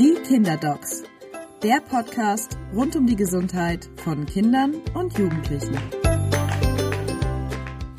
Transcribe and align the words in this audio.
Die 0.00 0.14
Kinderdocs, 0.26 1.02
der 1.62 1.82
Podcast 1.82 2.56
rund 2.74 2.96
um 2.96 3.06
die 3.06 3.16
Gesundheit 3.16 3.90
von 3.96 4.24
Kindern 4.24 4.76
und 4.94 5.18
Jugendlichen. 5.18 5.76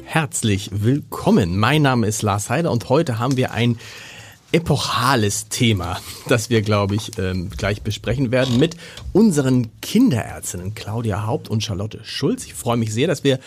Herzlich 0.04 0.72
willkommen. 0.74 1.60
Mein 1.60 1.84
Name 1.84 2.08
ist 2.08 2.24
Lars 2.24 2.50
Heider 2.50 2.72
und 2.72 2.90
heute 2.90 3.20
haben 3.20 3.38
wir 3.38 3.52
ein 3.52 3.78
epochales 4.52 5.50
Thema, 5.50 6.02
das 6.28 6.50
wir, 6.50 6.64
glaube 6.64 6.96
ich, 6.96 7.20
ähm, 7.20 7.52
gleich 7.56 7.84
besprechen 7.84 8.32
werden 8.32 8.58
mit 8.58 8.78
unseren 9.14 9.70
Kinderärztinnen 9.82 10.74
Claudia 10.74 11.28
Haupt 11.28 11.50
und 11.50 11.64
Charlotte 11.64 12.00
Schulz. 12.04 12.48
Ich 12.48 12.56
freue 12.56 12.78
mich 12.78 12.92
sehr, 12.92 13.06
dass 13.06 13.24
wir 13.24 13.40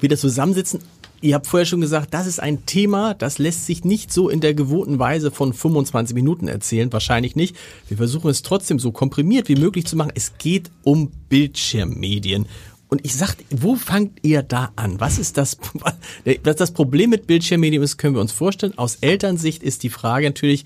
wieder 0.00 0.16
zusammensitzen. 0.16 0.80
Ihr 1.22 1.34
habt 1.34 1.46
vorher 1.46 1.66
schon 1.66 1.82
gesagt, 1.82 2.14
das 2.14 2.26
ist 2.26 2.40
ein 2.40 2.64
Thema, 2.64 3.12
das 3.12 3.38
lässt 3.38 3.66
sich 3.66 3.84
nicht 3.84 4.10
so 4.10 4.30
in 4.30 4.40
der 4.40 4.54
gewohnten 4.54 4.98
Weise 4.98 5.30
von 5.30 5.52
25 5.52 6.14
Minuten 6.14 6.48
erzählen, 6.48 6.90
wahrscheinlich 6.92 7.36
nicht. 7.36 7.56
Wir 7.88 7.98
versuchen 7.98 8.30
es 8.30 8.40
trotzdem 8.40 8.78
so 8.78 8.90
komprimiert 8.90 9.48
wie 9.48 9.56
möglich 9.56 9.84
zu 9.84 9.96
machen. 9.96 10.12
Es 10.14 10.38
geht 10.38 10.70
um 10.82 11.10
Bildschirmmedien. 11.28 12.46
Und 12.88 13.04
ich 13.04 13.14
sag, 13.14 13.36
wo 13.50 13.76
fangt 13.76 14.18
ihr 14.22 14.42
da 14.42 14.72
an? 14.76 14.98
Was 14.98 15.18
ist 15.18 15.36
das, 15.36 15.58
was 16.42 16.56
das 16.56 16.72
Problem 16.72 17.10
mit 17.10 17.26
Bildschirmmedien 17.26 17.82
ist, 17.82 17.98
können 17.98 18.14
wir 18.14 18.22
uns 18.22 18.32
vorstellen. 18.32 18.78
Aus 18.78 18.96
Elternsicht 18.96 19.62
ist 19.62 19.82
die 19.82 19.90
Frage 19.90 20.26
natürlich, 20.26 20.64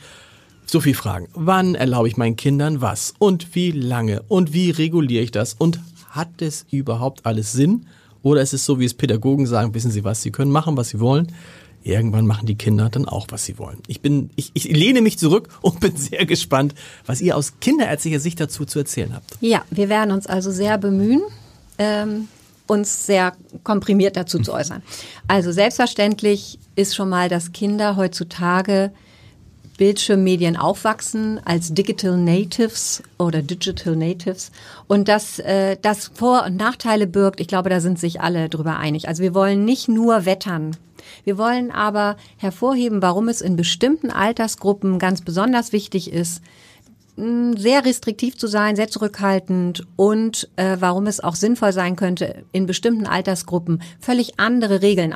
so 0.67 0.81
viel 0.81 0.95
Fragen. 0.95 1.29
Wann 1.35 1.75
erlaube 1.75 2.09
ich 2.09 2.17
meinen 2.17 2.37
Kindern 2.37 2.81
was? 2.81 3.13
Und 3.19 3.55
wie 3.55 3.73
lange? 3.73 4.23
Und 4.29 4.53
wie 4.53 4.71
reguliere 4.71 5.25
ich 5.25 5.33
das? 5.33 5.55
Und 5.55 5.81
hat 6.11 6.41
es 6.41 6.65
überhaupt 6.71 7.27
alles 7.27 7.53
Sinn? 7.53 7.87
Oder 8.25 8.41
ist 8.41 8.55
es 8.55 8.65
so, 8.65 8.81
wie 8.81 8.87
es 8.87 8.95
Pädagogen 8.95 9.47
sagen, 9.47 9.75
wissen 9.75 9.93
Sie 9.93 10.03
was, 10.03 10.23
Sie 10.23 10.33
können 10.33 10.51
machen, 10.51 10.77
was 10.77 10.89
Sie 10.89 10.99
wollen. 10.99 11.31
Irgendwann 11.85 12.27
machen 12.27 12.47
die 12.47 12.55
Kinder 12.55 12.89
dann 12.89 13.05
auch, 13.05 13.27
was 13.29 13.45
sie 13.45 13.59
wollen. 13.59 13.77
Ich 13.89 14.01
bin, 14.01 14.31
ich, 14.37 14.53
ich 14.55 14.65
lehne 14.65 15.03
mich 15.03 15.19
zurück 15.19 15.51
und 15.61 15.81
bin 15.81 15.95
sehr 15.95 16.25
gespannt, 16.25 16.75
was 17.05 17.21
ihr 17.21 17.37
aus 17.37 17.61
kinderärztlicher 17.61 18.21
Sicht 18.21 18.41
dazu 18.41 18.65
zu 18.65 18.79
erzählen 18.79 19.15
habt. 19.15 19.37
Ja, 19.41 19.63
wir 19.71 19.91
werden 19.91 20.11
uns 20.11 20.27
also 20.27 20.51
sehr 20.51 20.79
bemühen, 20.79 21.21
ähm, 21.77 22.29
uns 22.67 23.05
sehr 23.05 23.35
komprimiert 23.65 24.17
dazu 24.17 24.39
zu 24.39 24.55
äußern. 24.55 24.83
Also 25.29 25.53
selbstverständlich 25.53 26.59
ist 26.75 26.97
schon 26.97 27.11
mal, 27.11 27.29
dass 27.29 27.53
Kinder 27.53 27.97
heutzutage 27.97 28.91
Bildschirmmedien 29.77 30.57
aufwachsen 30.57 31.41
als 31.45 31.75
Digital 31.75 32.17
Natives 32.17 33.03
oder 33.19 33.43
Digital 33.43 33.97
Natives 33.97 34.53
und 34.87 35.09
dass 35.09 35.39
äh, 35.41 35.77
das 35.81 36.11
Vor- 36.15 36.45
und 36.45 36.57
Nachteile 36.57 37.07
birgt, 37.07 37.41
ich 37.41 37.49
glaube, 37.49 37.71
da 37.71 37.81
sind 37.81 37.99
sich 37.99 38.21
alle 38.21 38.49
drüber 38.49 38.77
einig. 38.77 39.09
Also 39.09 39.23
wir 39.23 39.35
wollen 39.35 39.65
nicht 39.65 39.89
nur 39.89 40.27
wettern. 40.27 40.77
Wir 41.25 41.39
wollen 41.39 41.71
aber 41.71 42.17
hervorheben, 42.37 43.03
warum 43.03 43.29
es 43.29 43.41
in 43.41 43.57
bestimmten 43.57 44.11
Altersgruppen 44.11 44.99
ganz 44.99 45.23
besonders 45.23 45.73
wichtig 45.73 46.13
ist, 46.13 46.41
sehr 47.17 47.85
restriktiv 47.85 48.37
zu 48.37 48.49
sein, 48.49 48.75
sehr 48.75 48.89
zurückhaltend 48.89 49.87
und 49.97 50.49
äh, 50.57 50.79
warum 50.81 51.07
es 51.07 51.23
auch 51.23 51.37
sinnvoll 51.37 51.73
sein 51.73 51.95
könnte, 51.95 52.45
in 52.51 52.67
bestimmten 52.67 53.07
Altersgruppen 53.07 53.83
völlig 54.01 54.41
andere 54.41 54.83
Regeln 54.83 55.13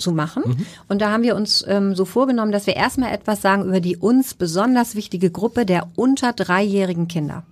zu 0.00 0.12
machen. 0.12 0.42
Mhm. 0.46 0.66
Und 0.88 1.00
da 1.00 1.10
haben 1.10 1.22
wir 1.22 1.36
uns 1.36 1.64
ähm, 1.68 1.94
so 1.94 2.04
vorgenommen, 2.04 2.52
dass 2.52 2.66
wir 2.66 2.76
erstmal 2.76 3.12
etwas 3.12 3.42
sagen 3.42 3.64
über 3.64 3.80
die 3.80 3.96
uns 3.96 4.34
besonders 4.34 4.94
wichtige 4.94 5.30
Gruppe 5.30 5.66
der 5.66 5.88
unter 5.96 6.32
dreijährigen 6.32 7.08
Kinder. 7.08 7.44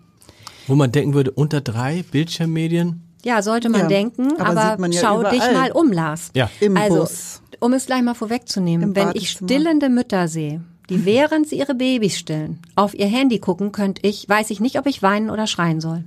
Wo 0.66 0.74
man 0.74 0.92
denken 0.92 1.14
würde, 1.14 1.30
unter 1.30 1.60
drei 1.60 2.04
Bildschirmmedien? 2.10 3.02
Ja, 3.24 3.42
sollte 3.42 3.68
man 3.68 3.82
ja, 3.82 3.86
denken, 3.88 4.36
aber, 4.38 4.62
aber 4.62 4.86
ja 4.88 5.00
schau 5.00 5.20
überall. 5.20 5.34
dich 5.34 5.52
mal 5.52 5.72
um, 5.72 5.92
Lars. 5.92 6.30
Ja. 6.34 6.50
Im 6.60 6.76
also, 6.76 7.00
Bus. 7.00 7.42
um 7.60 7.72
es 7.72 7.86
gleich 7.86 8.02
mal 8.02 8.14
vorwegzunehmen, 8.14 8.94
wenn 8.94 9.10
ich 9.14 9.30
stillende 9.30 9.88
Mütter 9.88 10.28
sehe, 10.28 10.62
die 10.88 11.04
während 11.04 11.48
sie 11.48 11.58
ihre 11.58 11.74
Babys 11.74 12.16
stillen, 12.16 12.60
auf 12.76 12.94
ihr 12.94 13.06
Handy 13.06 13.38
gucken, 13.38 13.72
könnte 13.72 14.06
ich, 14.06 14.28
weiß 14.28 14.50
ich 14.50 14.60
nicht, 14.60 14.78
ob 14.78 14.86
ich 14.86 15.02
weinen 15.02 15.30
oder 15.30 15.46
schreien 15.46 15.80
soll. 15.80 16.04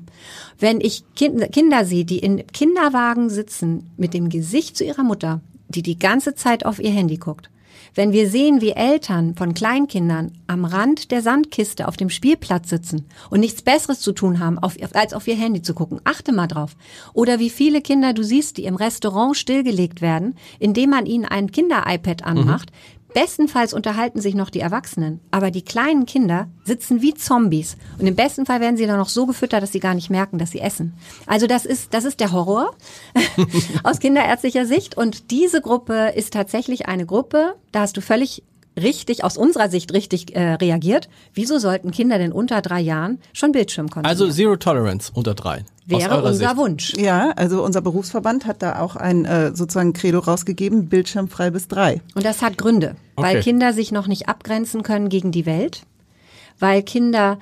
Wenn 0.57 0.79
ich 0.79 1.03
kind, 1.15 1.51
Kinder 1.51 1.85
sehe, 1.85 2.05
die 2.05 2.19
in 2.19 2.45
Kinderwagen 2.47 3.29
sitzen, 3.29 3.91
mit 3.97 4.13
dem 4.13 4.29
Gesicht 4.29 4.77
zu 4.77 4.83
ihrer 4.83 5.03
Mutter, 5.03 5.41
die 5.75 5.83
die 5.83 5.99
ganze 5.99 6.35
Zeit 6.35 6.65
auf 6.65 6.79
ihr 6.79 6.91
Handy 6.91 7.17
guckt. 7.17 7.49
Wenn 7.93 8.13
wir 8.13 8.29
sehen, 8.29 8.61
wie 8.61 8.71
Eltern 8.71 9.35
von 9.35 9.53
Kleinkindern 9.53 10.31
am 10.47 10.63
Rand 10.63 11.11
der 11.11 11.21
Sandkiste 11.21 11.89
auf 11.89 11.97
dem 11.97 12.09
Spielplatz 12.09 12.69
sitzen 12.69 13.05
und 13.29 13.41
nichts 13.41 13.61
Besseres 13.61 13.99
zu 13.99 14.13
tun 14.13 14.39
haben, 14.39 14.59
als 14.59 15.13
auf 15.13 15.27
ihr 15.27 15.35
Handy 15.35 15.61
zu 15.61 15.73
gucken, 15.73 15.99
achte 16.05 16.31
mal 16.31 16.47
drauf. 16.47 16.77
Oder 17.13 17.39
wie 17.39 17.49
viele 17.49 17.81
Kinder 17.81 18.13
du 18.13 18.23
siehst, 18.23 18.57
die 18.57 18.63
im 18.63 18.75
Restaurant 18.75 19.35
stillgelegt 19.35 20.01
werden, 20.01 20.35
indem 20.59 20.91
man 20.91 21.05
ihnen 21.05 21.25
ein 21.25 21.51
Kinder-iPad 21.51 22.23
anmacht, 22.23 22.71
mhm. 22.71 23.00
Bestenfalls 23.13 23.73
unterhalten 23.73 24.21
sich 24.21 24.35
noch 24.35 24.49
die 24.49 24.61
Erwachsenen, 24.61 25.19
aber 25.31 25.51
die 25.51 25.63
kleinen 25.63 26.05
Kinder 26.05 26.47
sitzen 26.63 27.01
wie 27.01 27.13
Zombies. 27.13 27.77
Und 27.99 28.07
im 28.07 28.15
besten 28.15 28.45
Fall 28.45 28.61
werden 28.61 28.77
sie 28.77 28.87
dann 28.87 28.97
noch 28.97 29.09
so 29.09 29.25
gefüttert, 29.25 29.61
dass 29.61 29.71
sie 29.71 29.79
gar 29.79 29.93
nicht 29.93 30.09
merken, 30.09 30.37
dass 30.37 30.51
sie 30.51 30.61
essen. 30.61 30.93
Also 31.25 31.47
das 31.47 31.65
ist, 31.65 31.93
das 31.93 32.05
ist 32.05 32.19
der 32.19 32.31
Horror 32.31 32.73
aus 33.83 33.99
kinderärztlicher 33.99 34.65
Sicht. 34.65 34.95
Und 34.95 35.31
diese 35.31 35.61
Gruppe 35.61 36.13
ist 36.15 36.33
tatsächlich 36.33 36.87
eine 36.87 37.05
Gruppe, 37.05 37.55
da 37.71 37.81
hast 37.81 37.97
du 37.97 38.01
völlig 38.01 38.43
richtig, 38.79 39.23
aus 39.23 39.37
unserer 39.37 39.69
Sicht 39.69 39.93
richtig 39.93 40.35
äh, 40.35 40.53
reagiert. 40.53 41.09
Wieso 41.33 41.59
sollten 41.59 41.91
Kinder 41.91 42.17
denn 42.17 42.31
unter 42.31 42.61
drei 42.61 42.79
Jahren 42.79 43.19
schon 43.33 43.51
Bildschirm 43.51 43.89
konsumieren? 43.89 44.09
Also 44.09 44.31
Zero 44.31 44.55
Tolerance 44.55 45.11
unter 45.13 45.33
drei. 45.33 45.65
Wäre 45.91 46.23
unser 46.23 46.33
Sicht. 46.33 46.57
Wunsch. 46.57 46.93
Ja, 46.97 47.31
also 47.35 47.63
unser 47.63 47.81
Berufsverband 47.81 48.45
hat 48.45 48.61
da 48.61 48.79
auch 48.79 48.95
ein 48.95 49.25
äh, 49.25 49.55
sozusagen 49.55 49.93
Credo 49.93 50.19
rausgegeben, 50.19 50.87
bildschirmfrei 50.87 51.51
bis 51.51 51.67
drei. 51.67 52.01
Und 52.15 52.25
das 52.25 52.41
hat 52.41 52.57
Gründe, 52.57 52.95
okay. 53.15 53.27
weil 53.27 53.41
Kinder 53.41 53.73
sich 53.73 53.91
noch 53.91 54.07
nicht 54.07 54.27
abgrenzen 54.29 54.83
können 54.83 55.09
gegen 55.09 55.31
die 55.31 55.45
Welt, 55.45 55.83
weil 56.59 56.83
Kinder 56.83 57.37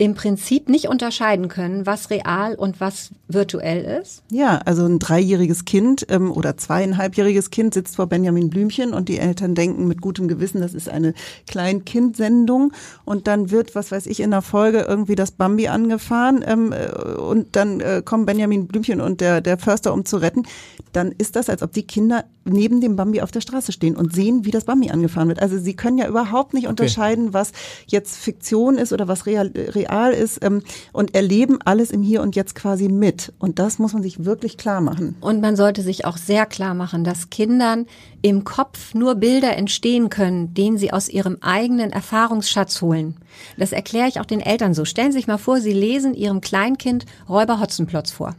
im 0.00 0.14
Prinzip 0.14 0.68
nicht 0.68 0.86
unterscheiden 0.86 1.48
können, 1.48 1.84
was 1.84 2.08
real 2.10 2.54
und 2.54 2.80
was 2.80 3.10
virtuell 3.26 4.00
ist? 4.00 4.22
Ja, 4.30 4.60
also 4.64 4.86
ein 4.86 5.00
dreijähriges 5.00 5.64
Kind 5.64 6.06
ähm, 6.08 6.30
oder 6.30 6.56
zweieinhalbjähriges 6.56 7.50
Kind 7.50 7.74
sitzt 7.74 7.96
vor 7.96 8.06
Benjamin 8.06 8.48
Blümchen 8.48 8.94
und 8.94 9.08
die 9.08 9.18
Eltern 9.18 9.56
denken 9.56 9.88
mit 9.88 10.00
gutem 10.00 10.28
Gewissen, 10.28 10.60
das 10.60 10.72
ist 10.72 10.88
eine 10.88 11.14
Kleinkindsendung 11.48 12.72
und 13.04 13.26
dann 13.26 13.50
wird, 13.50 13.74
was 13.74 13.90
weiß 13.90 14.06
ich, 14.06 14.20
in 14.20 14.30
der 14.30 14.42
Folge 14.42 14.86
irgendwie 14.88 15.16
das 15.16 15.32
Bambi 15.32 15.66
angefahren 15.66 16.44
ähm, 16.46 16.72
äh, 16.72 17.16
und 17.16 17.56
dann 17.56 17.80
äh, 17.80 18.00
kommen 18.04 18.24
Benjamin 18.24 18.68
Blümchen 18.68 19.00
und 19.00 19.20
der, 19.20 19.40
der 19.40 19.58
Förster, 19.58 19.92
um 19.92 20.04
zu 20.04 20.18
retten. 20.18 20.44
Dann 20.92 21.10
ist 21.10 21.34
das, 21.34 21.50
als 21.50 21.60
ob 21.62 21.72
die 21.72 21.82
Kinder 21.82 22.24
neben 22.44 22.80
dem 22.80 22.94
Bambi 22.94 23.20
auf 23.20 23.32
der 23.32 23.40
Straße 23.40 23.72
stehen 23.72 23.96
und 23.96 24.14
sehen, 24.14 24.44
wie 24.44 24.52
das 24.52 24.64
Bambi 24.64 24.90
angefahren 24.90 25.28
wird. 25.28 25.42
Also 25.42 25.58
sie 25.58 25.74
können 25.74 25.98
ja 25.98 26.06
überhaupt 26.08 26.54
nicht 26.54 26.68
unterscheiden, 26.68 27.24
okay. 27.24 27.34
was 27.34 27.52
jetzt 27.88 28.16
Fiktion 28.16 28.78
ist 28.78 28.92
oder 28.92 29.08
was 29.08 29.26
real, 29.26 29.50
real 29.54 29.87
real 29.88 30.12
ist 30.12 30.44
ähm, 30.44 30.62
und 30.92 31.14
erleben 31.14 31.58
alles 31.64 31.90
im 31.90 32.02
Hier 32.02 32.22
und 32.22 32.36
Jetzt 32.36 32.54
quasi 32.54 32.88
mit. 32.88 33.32
Und 33.38 33.58
das 33.58 33.78
muss 33.78 33.92
man 33.92 34.02
sich 34.02 34.24
wirklich 34.24 34.56
klar 34.56 34.80
machen. 34.80 35.16
Und 35.20 35.40
man 35.40 35.56
sollte 35.56 35.82
sich 35.82 36.04
auch 36.04 36.16
sehr 36.16 36.46
klar 36.46 36.74
machen, 36.74 37.04
dass 37.04 37.30
Kindern 37.30 37.86
im 38.22 38.44
Kopf 38.44 38.94
nur 38.94 39.14
Bilder 39.14 39.56
entstehen 39.56 40.10
können, 40.10 40.54
denen 40.54 40.78
sie 40.78 40.92
aus 40.92 41.08
ihrem 41.08 41.38
eigenen 41.40 41.90
Erfahrungsschatz 41.90 42.82
holen. 42.82 43.16
Das 43.56 43.72
erkläre 43.72 44.08
ich 44.08 44.20
auch 44.20 44.26
den 44.26 44.40
Eltern 44.40 44.74
so. 44.74 44.84
Stellen 44.84 45.12
Sie 45.12 45.18
sich 45.18 45.26
mal 45.26 45.38
vor, 45.38 45.60
Sie 45.60 45.72
lesen 45.72 46.14
Ihrem 46.14 46.40
Kleinkind 46.40 47.06
Räuber 47.28 47.60
Hotzenplotz 47.60 48.10
vor 48.10 48.34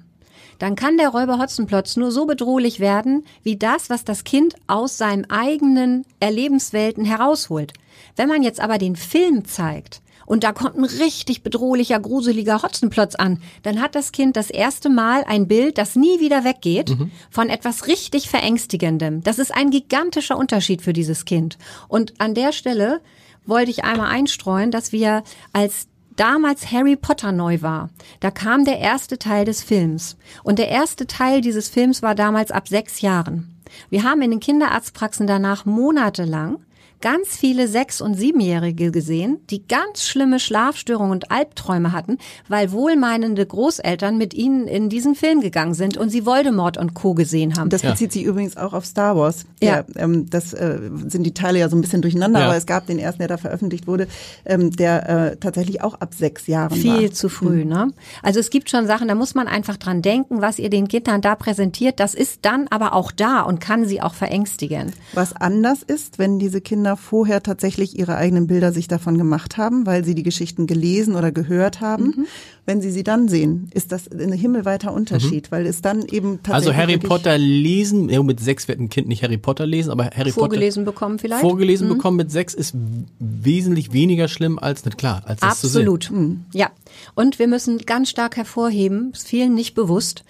dann 0.60 0.76
kann 0.76 0.98
der 0.98 1.10
Räuber 1.10 1.40
Hotzenplotz 1.40 1.96
nur 1.96 2.12
so 2.12 2.26
bedrohlich 2.26 2.82
werden, 2.82 3.24
wie 3.44 3.56
das, 3.56 3.90
was 3.90 4.04
das 4.04 4.26
Kind 4.26 4.56
aus 4.68 4.98
seinen 4.98 5.30
eigenen 5.30 6.06
Erlebenswelten 6.20 7.06
herausholt. 7.06 7.74
Wenn 8.18 8.28
man 8.28 8.44
jetzt 8.44 8.60
aber 8.60 8.78
den 8.78 8.98
Film 8.98 9.46
zeigt, 9.46 10.02
und 10.30 10.44
da 10.44 10.52
kommt 10.52 10.78
ein 10.78 10.86
richtig 10.86 11.42
bedrohlicher, 11.42 12.00
gruseliger 12.00 12.62
Hotzenplotz 12.62 13.16
an, 13.16 13.42
dann 13.64 13.82
hat 13.82 13.96
das 13.96 14.12
Kind 14.12 14.38
das 14.38 14.52
erste 14.52 14.88
Mal 14.88 15.24
ein 15.24 15.48
Bild, 15.48 15.80
das 15.80 15.96
nie 15.96 16.20
wieder 16.20 16.44
weggeht, 16.44 16.92
mhm. 16.92 17.10
von 17.32 17.50
etwas 17.50 17.88
richtig 17.88 18.30
Verängstigendem. 18.30 19.24
Das 19.24 19.40
ist 19.40 19.52
ein 19.52 19.72
gigantischer 19.72 20.38
Unterschied 20.38 20.84
für 20.84 20.94
dieses 20.94 21.26
Kind. 21.26 21.58
Und 21.88 22.14
an 22.22 22.36
der 22.36 22.52
Stelle 22.52 23.02
wollte 23.48 23.72
ich 23.72 23.84
einmal 23.84 24.12
einstreuen, 24.12 24.70
dass 24.70 24.92
wir 24.92 25.24
als 25.52 25.88
damals 26.16 26.72
Harry 26.72 26.96
Potter 26.96 27.32
neu 27.32 27.64
war, 27.64 27.90
da 28.20 28.30
kam 28.30 28.66
der 28.66 28.78
erste 28.78 29.18
Teil 29.18 29.46
des 29.46 29.64
Films. 29.64 30.16
Und 30.44 30.60
der 30.60 30.70
erste 30.70 31.08
Teil 31.08 31.42
dieses 31.42 31.70
Films 31.70 32.04
war 32.04 32.14
damals 32.14 32.52
ab 32.52 32.68
sechs 32.68 33.02
Jahren. 33.02 33.56
Wir 33.90 34.04
haben 34.04 34.22
in 34.22 34.30
den 34.30 34.40
Kinderarztpraxen 34.40 35.26
danach 35.26 35.66
monatelang 35.66 36.60
ganz 37.02 37.38
viele 37.38 37.68
Sechs- 37.68 38.02
und 38.02 38.16
Siebenjährige 38.16 38.92
gesehen, 38.92 39.40
die 39.50 39.68
ganz 39.68 40.04
schlimme 40.04 40.40
Schlafstörungen 40.40 41.12
und 41.12 41.32
Albträume 41.32 41.92
hatten, 41.92 42.18
weil 42.48 42.72
wohlmeinende 42.72 43.46
Großeltern 43.46 44.18
mit 44.18 44.34
ihnen 44.34 44.68
in 44.68 44.90
diesen 44.90 45.16
Film 45.16 45.42
gegangen 45.42 45.74
sind 45.74 45.98
und 45.98 46.10
sie 46.10 46.26
Voldemort 46.26 46.78
und 46.78 46.94
Co. 46.94 47.14
gesehen 47.14 47.58
haben. 47.58 47.70
Das 47.70 47.82
bezieht 47.82 48.10
ja. 48.10 48.14
sich 48.14 48.24
übrigens 48.24 48.58
auch 48.58 48.74
auf 48.74 48.86
Star 48.86 49.16
Wars. 49.16 49.46
Ja. 49.62 49.84
Der, 49.84 50.04
ähm, 50.04 50.30
das 50.30 50.54
äh, 50.54 50.80
sind 51.08 51.24
die 51.24 51.34
Teile 51.34 51.60
ja 51.60 51.70
so 51.70 51.76
ein 51.76 51.82
bisschen 51.82 52.02
durcheinander, 52.02 52.40
ja. 52.40 52.46
aber 52.48 52.58
es 52.58 52.66
gab 52.66 52.88
den 52.88 53.00
ersten, 53.00 53.20
der 53.20 53.28
da 53.28 53.38
veröffentlicht 53.38 53.88
wurde, 53.88 54.08
ähm, 54.46 54.72
der 54.72 55.10
äh, 55.10 55.38
tatsächlich 55.38 55.82
auch 55.82 55.96
ab 55.96 56.14
sechs 56.14 56.48
Jahren 56.48 56.78
Viel 56.78 56.92
war. 56.92 57.00
Viel 57.00 57.12
zu 57.12 57.30
früh, 57.30 57.64
mhm. 57.64 57.70
ne? 57.70 57.94
Also 58.24 58.40
es 58.40 58.50
gibt 58.50 58.70
schon 58.70 58.88
Sachen, 58.88 59.08
da 59.08 59.16
muss 59.16 59.36
man 59.36 59.48
einfach 59.48 59.78
dran 59.78 60.02
denken, 60.02 60.42
was 60.42 60.60
ihr 60.60 60.70
den 60.70 60.88
Kindern 60.88 61.22
da 61.22 61.36
präsentiert. 61.36 62.00
Das 62.00 62.14
ist 62.14 62.40
dann 62.44 62.68
aber 62.70 62.94
auch 62.94 63.12
da 63.12 63.42
und 63.42 63.60
kann 63.60 63.86
sie 63.86 64.02
auch 64.02 64.14
verängstigen. 64.14 64.92
Was 65.14 65.34
anders 65.34 65.84
ist, 65.84 66.20
wenn 66.20 66.40
diese 66.40 66.62
Kinder 66.62 66.89
Kinder 66.90 66.98
vorher 66.98 67.44
tatsächlich 67.44 67.98
ihre 67.98 68.16
eigenen 68.16 68.48
Bilder 68.48 68.72
sich 68.72 68.88
davon 68.88 69.18
gemacht 69.18 69.58
haben, 69.58 69.86
weil 69.86 70.04
sie 70.04 70.16
die 70.16 70.24
Geschichten 70.24 70.66
gelesen 70.66 71.16
oder 71.16 71.32
gehört 71.32 71.82
haben. 71.82 72.06
Mhm. 72.06 72.26
Wenn 72.66 72.82
sie 72.82 72.92
sie 72.92 73.04
dann 73.04 73.28
sehen, 73.28 73.70
ist 73.74 73.92
das 73.92 74.08
ein 74.12 74.32
himmelweiter 74.32 74.94
Unterschied, 74.94 75.48
mhm. 75.48 75.52
weil 75.52 75.66
es 75.66 75.82
dann 75.82 76.04
eben 76.04 76.40
tatsächlich 76.44 76.54
Also 76.54 76.74
Harry 76.74 76.98
Potter 76.98 77.38
lesen, 77.38 78.10
ja, 78.10 78.22
mit 78.24 78.40
sechs 78.40 78.68
wird 78.68 78.80
ein 78.80 78.90
Kind 78.90 79.08
nicht 79.08 79.24
Harry 79.24 79.38
Potter 79.38 79.66
lesen, 79.66 79.92
aber 79.92 80.06
Harry 80.16 80.32
vorgelesen 80.32 80.84
Potter 80.84 80.96
bekommen 80.96 81.20
vielleicht. 81.20 81.42
Vorgelesen 81.42 81.88
mhm. 81.88 81.94
bekommen 81.94 82.18
mit 82.18 82.32
sechs 82.32 82.54
ist 82.54 82.76
wesentlich 83.20 83.94
weniger 83.94 84.28
schlimm 84.28 84.58
als, 84.58 84.84
nicht 84.86 84.98
klar, 84.98 85.22
als 85.26 85.42
das 85.42 85.64
Absolut. 85.64 86.04
zu 86.04 86.14
sehen. 86.14 86.46
Absolut. 86.48 86.56
Ja. 86.56 86.70
Und 87.16 87.40
wir 87.40 87.48
müssen 87.48 87.78
ganz 87.80 88.10
stark 88.10 88.38
hervorheben, 88.38 89.12
ist 89.14 89.28
vielen 89.28 89.54
nicht 89.54 89.76
bewusst, 89.76 90.24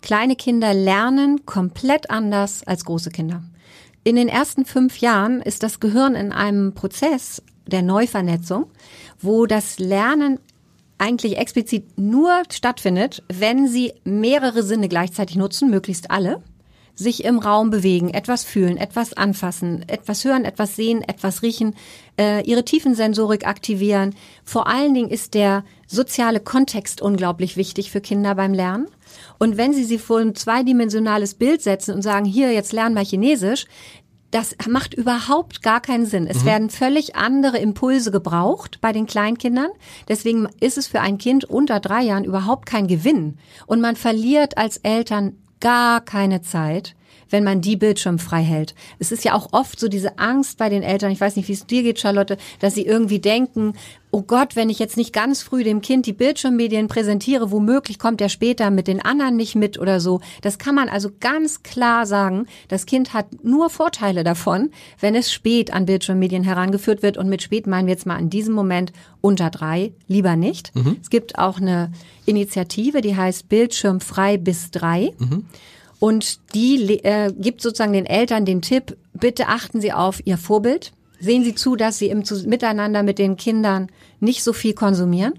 kleine 0.00 0.36
Kinder 0.36 0.72
lernen 0.72 1.44
komplett 1.44 2.10
anders 2.10 2.62
als 2.66 2.84
große 2.84 3.10
Kinder. 3.10 3.42
In 4.06 4.14
den 4.14 4.28
ersten 4.28 4.64
fünf 4.64 4.98
Jahren 4.98 5.42
ist 5.42 5.64
das 5.64 5.80
Gehirn 5.80 6.14
in 6.14 6.30
einem 6.30 6.74
Prozess 6.74 7.42
der 7.66 7.82
Neuvernetzung, 7.82 8.66
wo 9.20 9.46
das 9.46 9.80
Lernen 9.80 10.38
eigentlich 10.96 11.38
explizit 11.38 11.98
nur 11.98 12.44
stattfindet, 12.52 13.24
wenn 13.28 13.66
sie 13.66 13.94
mehrere 14.04 14.62
Sinne 14.62 14.86
gleichzeitig 14.86 15.34
nutzen, 15.34 15.70
möglichst 15.70 16.12
alle, 16.12 16.40
sich 16.94 17.24
im 17.24 17.40
Raum 17.40 17.70
bewegen, 17.70 18.10
etwas 18.10 18.44
fühlen, 18.44 18.76
etwas 18.76 19.12
anfassen, 19.12 19.84
etwas 19.88 20.24
hören, 20.24 20.44
etwas 20.44 20.76
sehen, 20.76 21.02
etwas 21.02 21.42
riechen, 21.42 21.74
äh, 22.16 22.48
ihre 22.48 22.64
Tiefensensorik 22.64 23.44
aktivieren. 23.44 24.14
Vor 24.44 24.68
allen 24.68 24.94
Dingen 24.94 25.10
ist 25.10 25.34
der 25.34 25.64
soziale 25.88 26.38
Kontext 26.38 27.02
unglaublich 27.02 27.56
wichtig 27.56 27.90
für 27.90 28.00
Kinder 28.00 28.36
beim 28.36 28.54
Lernen. 28.54 28.86
Und 29.38 29.56
wenn 29.56 29.72
Sie 29.72 29.84
sie 29.84 29.98
vor 29.98 30.20
ein 30.20 30.34
zweidimensionales 30.34 31.34
Bild 31.34 31.62
setzen 31.62 31.94
und 31.94 32.02
sagen, 32.02 32.24
hier, 32.24 32.52
jetzt 32.52 32.72
lernen 32.72 32.94
wir 32.94 33.04
Chinesisch, 33.04 33.66
das 34.30 34.56
macht 34.68 34.92
überhaupt 34.92 35.62
gar 35.62 35.80
keinen 35.80 36.04
Sinn. 36.04 36.26
Es 36.26 36.42
mhm. 36.42 36.46
werden 36.46 36.70
völlig 36.70 37.16
andere 37.16 37.58
Impulse 37.58 38.10
gebraucht 38.10 38.80
bei 38.80 38.92
den 38.92 39.06
Kleinkindern. 39.06 39.70
Deswegen 40.08 40.48
ist 40.60 40.78
es 40.78 40.86
für 40.86 41.00
ein 41.00 41.18
Kind 41.18 41.44
unter 41.44 41.80
drei 41.80 42.02
Jahren 42.02 42.24
überhaupt 42.24 42.66
kein 42.66 42.86
Gewinn. 42.86 43.38
Und 43.66 43.80
man 43.80 43.96
verliert 43.96 44.58
als 44.58 44.78
Eltern 44.78 45.36
gar 45.60 46.00
keine 46.00 46.42
Zeit, 46.42 46.94
wenn 47.30 47.44
man 47.44 47.60
die 47.60 47.76
Bildschirm 47.76 48.18
frei 48.18 48.42
hält. 48.42 48.74
Es 48.98 49.12
ist 49.12 49.24
ja 49.24 49.34
auch 49.34 49.48
oft 49.52 49.78
so 49.78 49.88
diese 49.88 50.18
Angst 50.18 50.58
bei 50.58 50.68
den 50.68 50.82
Eltern, 50.82 51.10
ich 51.10 51.20
weiß 51.20 51.36
nicht, 51.36 51.48
wie 51.48 51.52
es 51.52 51.66
dir 51.66 51.82
geht, 51.82 52.00
Charlotte, 52.00 52.36
dass 52.60 52.74
sie 52.74 52.86
irgendwie 52.86 53.18
denken, 53.18 53.74
oh 54.16 54.22
Gott, 54.22 54.56
wenn 54.56 54.70
ich 54.70 54.78
jetzt 54.78 54.96
nicht 54.96 55.12
ganz 55.12 55.42
früh 55.42 55.62
dem 55.62 55.82
Kind 55.82 56.06
die 56.06 56.14
Bildschirmmedien 56.14 56.88
präsentiere, 56.88 57.50
womöglich 57.50 57.98
kommt 57.98 58.20
er 58.22 58.30
später 58.30 58.70
mit 58.70 58.88
den 58.88 59.04
anderen 59.04 59.36
nicht 59.36 59.56
mit 59.56 59.78
oder 59.78 60.00
so. 60.00 60.20
Das 60.40 60.58
kann 60.58 60.74
man 60.74 60.88
also 60.88 61.10
ganz 61.20 61.62
klar 61.62 62.06
sagen. 62.06 62.46
Das 62.68 62.86
Kind 62.86 63.12
hat 63.12 63.44
nur 63.44 63.68
Vorteile 63.68 64.24
davon, 64.24 64.70
wenn 65.00 65.14
es 65.14 65.30
spät 65.30 65.72
an 65.72 65.84
Bildschirmmedien 65.84 66.44
herangeführt 66.44 67.02
wird. 67.02 67.18
Und 67.18 67.28
mit 67.28 67.42
spät 67.42 67.66
meinen 67.66 67.88
wir 67.88 67.92
jetzt 67.92 68.06
mal 68.06 68.18
in 68.18 68.30
diesem 68.30 68.54
Moment 68.54 68.92
unter 69.20 69.50
drei, 69.50 69.92
lieber 70.06 70.34
nicht. 70.34 70.74
Mhm. 70.74 70.96
Es 71.02 71.10
gibt 71.10 71.38
auch 71.38 71.58
eine 71.58 71.92
Initiative, 72.24 73.02
die 73.02 73.16
heißt 73.16 73.50
Bildschirmfrei 73.50 74.38
bis 74.38 74.70
drei. 74.70 75.12
Mhm. 75.18 75.44
Und 75.98 76.54
die 76.54 76.98
äh, 77.04 77.32
gibt 77.32 77.62
sozusagen 77.62 77.92
den 77.92 78.06
Eltern 78.06 78.44
den 78.44 78.62
Tipp, 78.62 78.96
bitte 79.14 79.48
achten 79.48 79.80
Sie 79.80 79.92
auf 79.92 80.20
Ihr 80.24 80.36
Vorbild. 80.36 80.92
Sehen 81.18 81.44
Sie 81.44 81.54
zu, 81.54 81.76
dass 81.76 81.98
Sie 81.98 82.08
im 82.08 82.22
Miteinander 82.44 83.02
mit 83.02 83.18
den 83.18 83.36
Kindern 83.36 83.88
nicht 84.20 84.42
so 84.42 84.52
viel 84.52 84.74
konsumieren. 84.74 85.34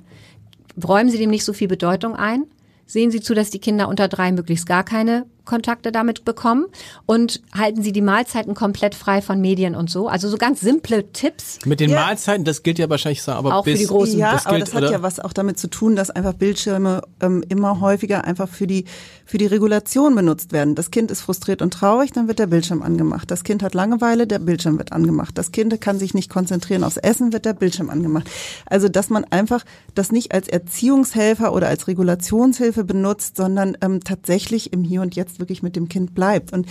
Räumen 0.84 1.10
Sie 1.10 1.20
dem 1.20 1.30
nicht 1.30 1.44
so 1.44 1.54
viel 1.54 1.68
Bedeutung 1.68 2.16
ein. 2.16 2.46
Sehen 2.88 3.12
Sie 3.12 3.22
zu, 3.22 3.34
dass 3.34 3.50
die 3.50 3.60
Kinder 3.60 3.88
unter 3.88 4.08
drei 4.08 4.32
möglichst 4.32 4.66
gar 4.66 4.84
keine 4.84 5.26
Kontakte 5.48 5.92
damit 5.92 6.26
bekommen 6.26 6.68
und 7.08 7.42
halten 7.58 7.82
Sie 7.82 7.92
die 7.92 8.02
Mahlzeiten 8.02 8.54
komplett 8.54 8.94
frei 8.94 9.22
von 9.22 9.42
Medien 9.42 9.74
und 9.74 9.90
so. 9.90 10.08
Also 10.08 10.30
so 10.30 10.38
ganz 10.38 10.62
simple 10.62 11.12
Tipps. 11.12 11.60
Mit 11.66 11.80
den 11.80 11.90
ja. 11.90 12.02
Mahlzeiten, 12.02 12.46
das 12.46 12.62
gilt 12.62 12.78
ja 12.78 12.90
wahrscheinlich 12.90 13.24
so, 13.24 13.32
aber 13.32 13.56
auch 13.56 13.64
bis, 13.64 13.74
für 13.74 13.80
die 13.80 13.88
großen. 13.88 14.20
Ja, 14.20 14.34
das 14.34 14.44
gilt, 14.44 14.48
aber 14.48 14.60
das 14.60 14.74
hat 14.74 14.84
oder? 14.84 14.92
ja 14.92 15.02
was 15.02 15.20
auch 15.20 15.34
damit 15.34 15.58
zu 15.58 15.70
tun, 15.70 15.96
dass 15.96 16.12
einfach 16.12 16.34
Bildschirme 16.34 17.02
ähm, 17.22 17.44
immer 17.50 17.82
häufiger 17.82 18.26
einfach 18.26 18.48
für 18.48 18.68
die 18.68 18.86
für 19.26 19.38
die 19.38 19.46
Regulation 19.46 20.16
benutzt 20.16 20.54
werden. 20.54 20.76
Das 20.76 20.92
Kind 20.92 21.12
ist 21.12 21.22
frustriert 21.22 21.62
und 21.62 21.74
traurig, 21.74 22.12
dann 22.14 22.28
wird 22.28 22.40
der 22.40 22.48
Bildschirm 22.48 22.82
angemacht. 22.82 23.30
Das 23.32 23.44
Kind 23.44 23.64
hat 23.64 23.74
Langeweile, 23.74 24.28
der 24.28 24.40
Bildschirm 24.40 24.78
wird 24.78 24.94
angemacht. 24.94 25.38
Das 25.38 25.52
Kind 25.52 25.80
kann 25.82 26.00
sich 26.00 26.14
nicht 26.14 26.30
konzentrieren 26.30 26.84
aufs 26.84 26.98
Essen, 26.98 27.34
wird 27.34 27.46
der 27.46 27.54
Bildschirm 27.54 27.90
angemacht. 27.90 28.30
Also 28.66 28.88
dass 28.88 29.10
man 29.10 29.26
einfach 29.26 29.64
das 29.96 30.12
nicht 30.12 30.34
als 30.34 30.48
Erziehungshelfer 30.48 31.54
oder 31.54 31.68
als 31.68 31.88
Regulationshilfe 31.88 32.84
benutzt, 32.84 33.38
sondern 33.38 33.78
ähm, 33.82 34.02
tatsächlich 34.04 34.74
im 34.74 34.84
Hier 34.84 35.02
und 35.02 35.16
Jetzt 35.16 35.37
wirklich 35.40 35.64
mit 35.64 35.76
dem 35.76 35.90
Kind 35.90 36.16
bleibt. 36.16 36.54
Und 36.54 36.68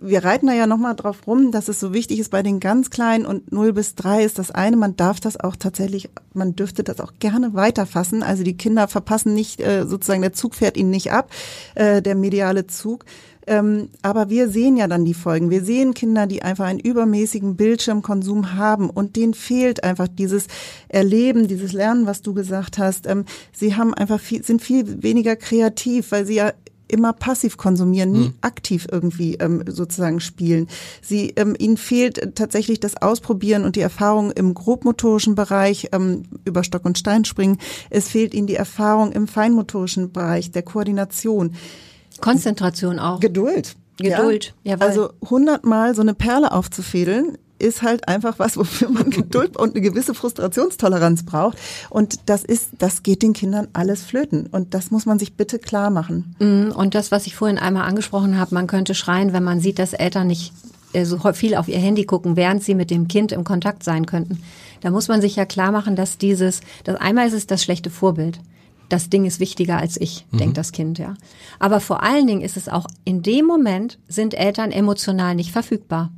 wir 0.00 0.24
reiten 0.24 0.46
da 0.46 0.54
ja 0.54 0.66
nochmal 0.66 0.96
drauf 0.96 1.26
rum, 1.26 1.52
dass 1.52 1.68
es 1.68 1.78
so 1.78 1.92
wichtig 1.92 2.18
ist 2.18 2.30
bei 2.30 2.42
den 2.42 2.60
ganz 2.60 2.90
Kleinen 2.90 3.26
und 3.26 3.52
0 3.52 3.72
bis 3.72 3.94
3 3.94 4.24
ist 4.24 4.38
das 4.38 4.50
eine, 4.50 4.76
man 4.76 4.96
darf 4.96 5.20
das 5.20 5.38
auch 5.38 5.56
tatsächlich, 5.56 6.08
man 6.32 6.56
dürfte 6.56 6.82
das 6.82 7.00
auch 7.00 7.12
gerne 7.18 7.54
weiterfassen. 7.54 8.22
Also 8.22 8.42
die 8.42 8.56
Kinder 8.56 8.88
verpassen 8.88 9.34
nicht, 9.34 9.60
äh, 9.60 9.86
sozusagen 9.86 10.22
der 10.22 10.32
Zug 10.32 10.54
fährt 10.54 10.76
ihnen 10.76 10.90
nicht 10.90 11.12
ab, 11.12 11.30
äh, 11.74 12.00
der 12.00 12.14
mediale 12.14 12.66
Zug. 12.66 13.04
Ähm, 13.46 13.88
aber 14.02 14.30
wir 14.30 14.48
sehen 14.48 14.76
ja 14.76 14.86
dann 14.86 15.04
die 15.04 15.14
Folgen. 15.14 15.50
Wir 15.50 15.64
sehen 15.64 15.94
Kinder, 15.94 16.26
die 16.26 16.42
einfach 16.42 16.66
einen 16.66 16.78
übermäßigen 16.78 17.56
Bildschirmkonsum 17.56 18.54
haben 18.54 18.90
und 18.90 19.16
denen 19.16 19.34
fehlt 19.34 19.82
einfach 19.82 20.08
dieses 20.08 20.46
Erleben, 20.88 21.48
dieses 21.48 21.72
Lernen, 21.72 22.06
was 22.06 22.22
du 22.22 22.34
gesagt 22.34 22.78
hast. 22.78 23.06
Ähm, 23.06 23.24
sie 23.52 23.74
haben 23.74 23.92
einfach 23.92 24.20
viel, 24.20 24.44
sind 24.44 24.62
viel 24.62 25.02
weniger 25.02 25.36
kreativ, 25.36 26.12
weil 26.12 26.26
sie 26.26 26.34
ja 26.34 26.52
immer 26.90 27.12
passiv 27.12 27.56
konsumieren, 27.56 28.12
nie 28.12 28.28
mhm. 28.28 28.34
aktiv 28.40 28.86
irgendwie 28.90 29.36
ähm, 29.36 29.64
sozusagen 29.66 30.20
spielen. 30.20 30.68
Sie, 31.02 31.30
ähm, 31.36 31.54
ihnen 31.58 31.76
fehlt 31.76 32.34
tatsächlich 32.36 32.80
das 32.80 33.00
Ausprobieren 33.00 33.64
und 33.64 33.76
die 33.76 33.80
Erfahrung 33.80 34.30
im 34.32 34.54
grobmotorischen 34.54 35.34
Bereich 35.34 35.88
ähm, 35.92 36.24
über 36.44 36.64
Stock 36.64 36.84
und 36.84 36.98
Stein 36.98 37.24
springen. 37.24 37.58
Es 37.88 38.08
fehlt 38.08 38.34
ihnen 38.34 38.46
die 38.46 38.56
Erfahrung 38.56 39.12
im 39.12 39.28
feinmotorischen 39.28 40.12
Bereich 40.12 40.50
der 40.50 40.62
Koordination. 40.62 41.54
Konzentration 42.20 42.98
auch. 42.98 43.20
Geduld. 43.20 43.76
Geduld. 43.96 44.54
Ja? 44.64 44.76
Also 44.78 45.10
hundertmal 45.28 45.94
so 45.94 46.02
eine 46.02 46.14
Perle 46.14 46.52
aufzufädeln, 46.52 47.38
ist 47.60 47.82
halt 47.82 48.08
einfach 48.08 48.38
was, 48.38 48.56
wofür 48.56 48.88
man 48.88 49.10
Geduld 49.10 49.56
und 49.56 49.74
eine 49.74 49.80
gewisse 49.80 50.14
Frustrationstoleranz 50.14 51.24
braucht. 51.24 51.58
Und 51.88 52.28
das 52.28 52.44
ist, 52.44 52.70
das 52.78 53.02
geht 53.02 53.22
den 53.22 53.32
Kindern 53.32 53.68
alles 53.72 54.02
flöten. 54.02 54.46
Und 54.46 54.74
das 54.74 54.90
muss 54.90 55.06
man 55.06 55.18
sich 55.18 55.34
bitte 55.34 55.58
klar 55.58 55.90
machen. 55.90 56.34
Mhm. 56.38 56.72
Und 56.72 56.94
das, 56.94 57.10
was 57.10 57.26
ich 57.26 57.36
vorhin 57.36 57.58
einmal 57.58 57.88
angesprochen 57.88 58.38
habe, 58.38 58.54
man 58.54 58.66
könnte 58.66 58.94
schreien, 58.94 59.32
wenn 59.32 59.44
man 59.44 59.60
sieht, 59.60 59.78
dass 59.78 59.92
Eltern 59.92 60.26
nicht 60.26 60.52
äh, 60.92 61.04
so 61.04 61.18
viel 61.32 61.54
auf 61.54 61.68
ihr 61.68 61.78
Handy 61.78 62.04
gucken, 62.04 62.36
während 62.36 62.62
sie 62.64 62.74
mit 62.74 62.90
dem 62.90 63.08
Kind 63.08 63.32
im 63.32 63.44
Kontakt 63.44 63.84
sein 63.84 64.06
könnten. 64.06 64.42
Da 64.80 64.90
muss 64.90 65.08
man 65.08 65.20
sich 65.20 65.36
ja 65.36 65.44
klar 65.44 65.72
machen, 65.72 65.96
dass 65.96 66.18
dieses, 66.18 66.60
das 66.84 66.96
einmal 66.96 67.28
ist 67.28 67.34
es 67.34 67.46
das 67.46 67.62
schlechte 67.62 67.90
Vorbild 67.90 68.40
das 68.90 69.08
Ding 69.08 69.24
ist 69.24 69.40
wichtiger 69.40 69.78
als 69.78 69.98
ich, 69.98 70.26
mhm. 70.30 70.38
denkt 70.38 70.58
das 70.58 70.72
Kind, 70.72 70.98
ja. 70.98 71.14
Aber 71.58 71.80
vor 71.80 72.02
allen 72.02 72.26
Dingen 72.26 72.42
ist 72.42 72.56
es 72.56 72.68
auch, 72.68 72.86
in 73.04 73.22
dem 73.22 73.46
Moment 73.46 73.98
sind 74.08 74.34
Eltern 74.34 74.72
emotional 74.72 75.34
nicht 75.34 75.52
verfügbar. 75.52 76.10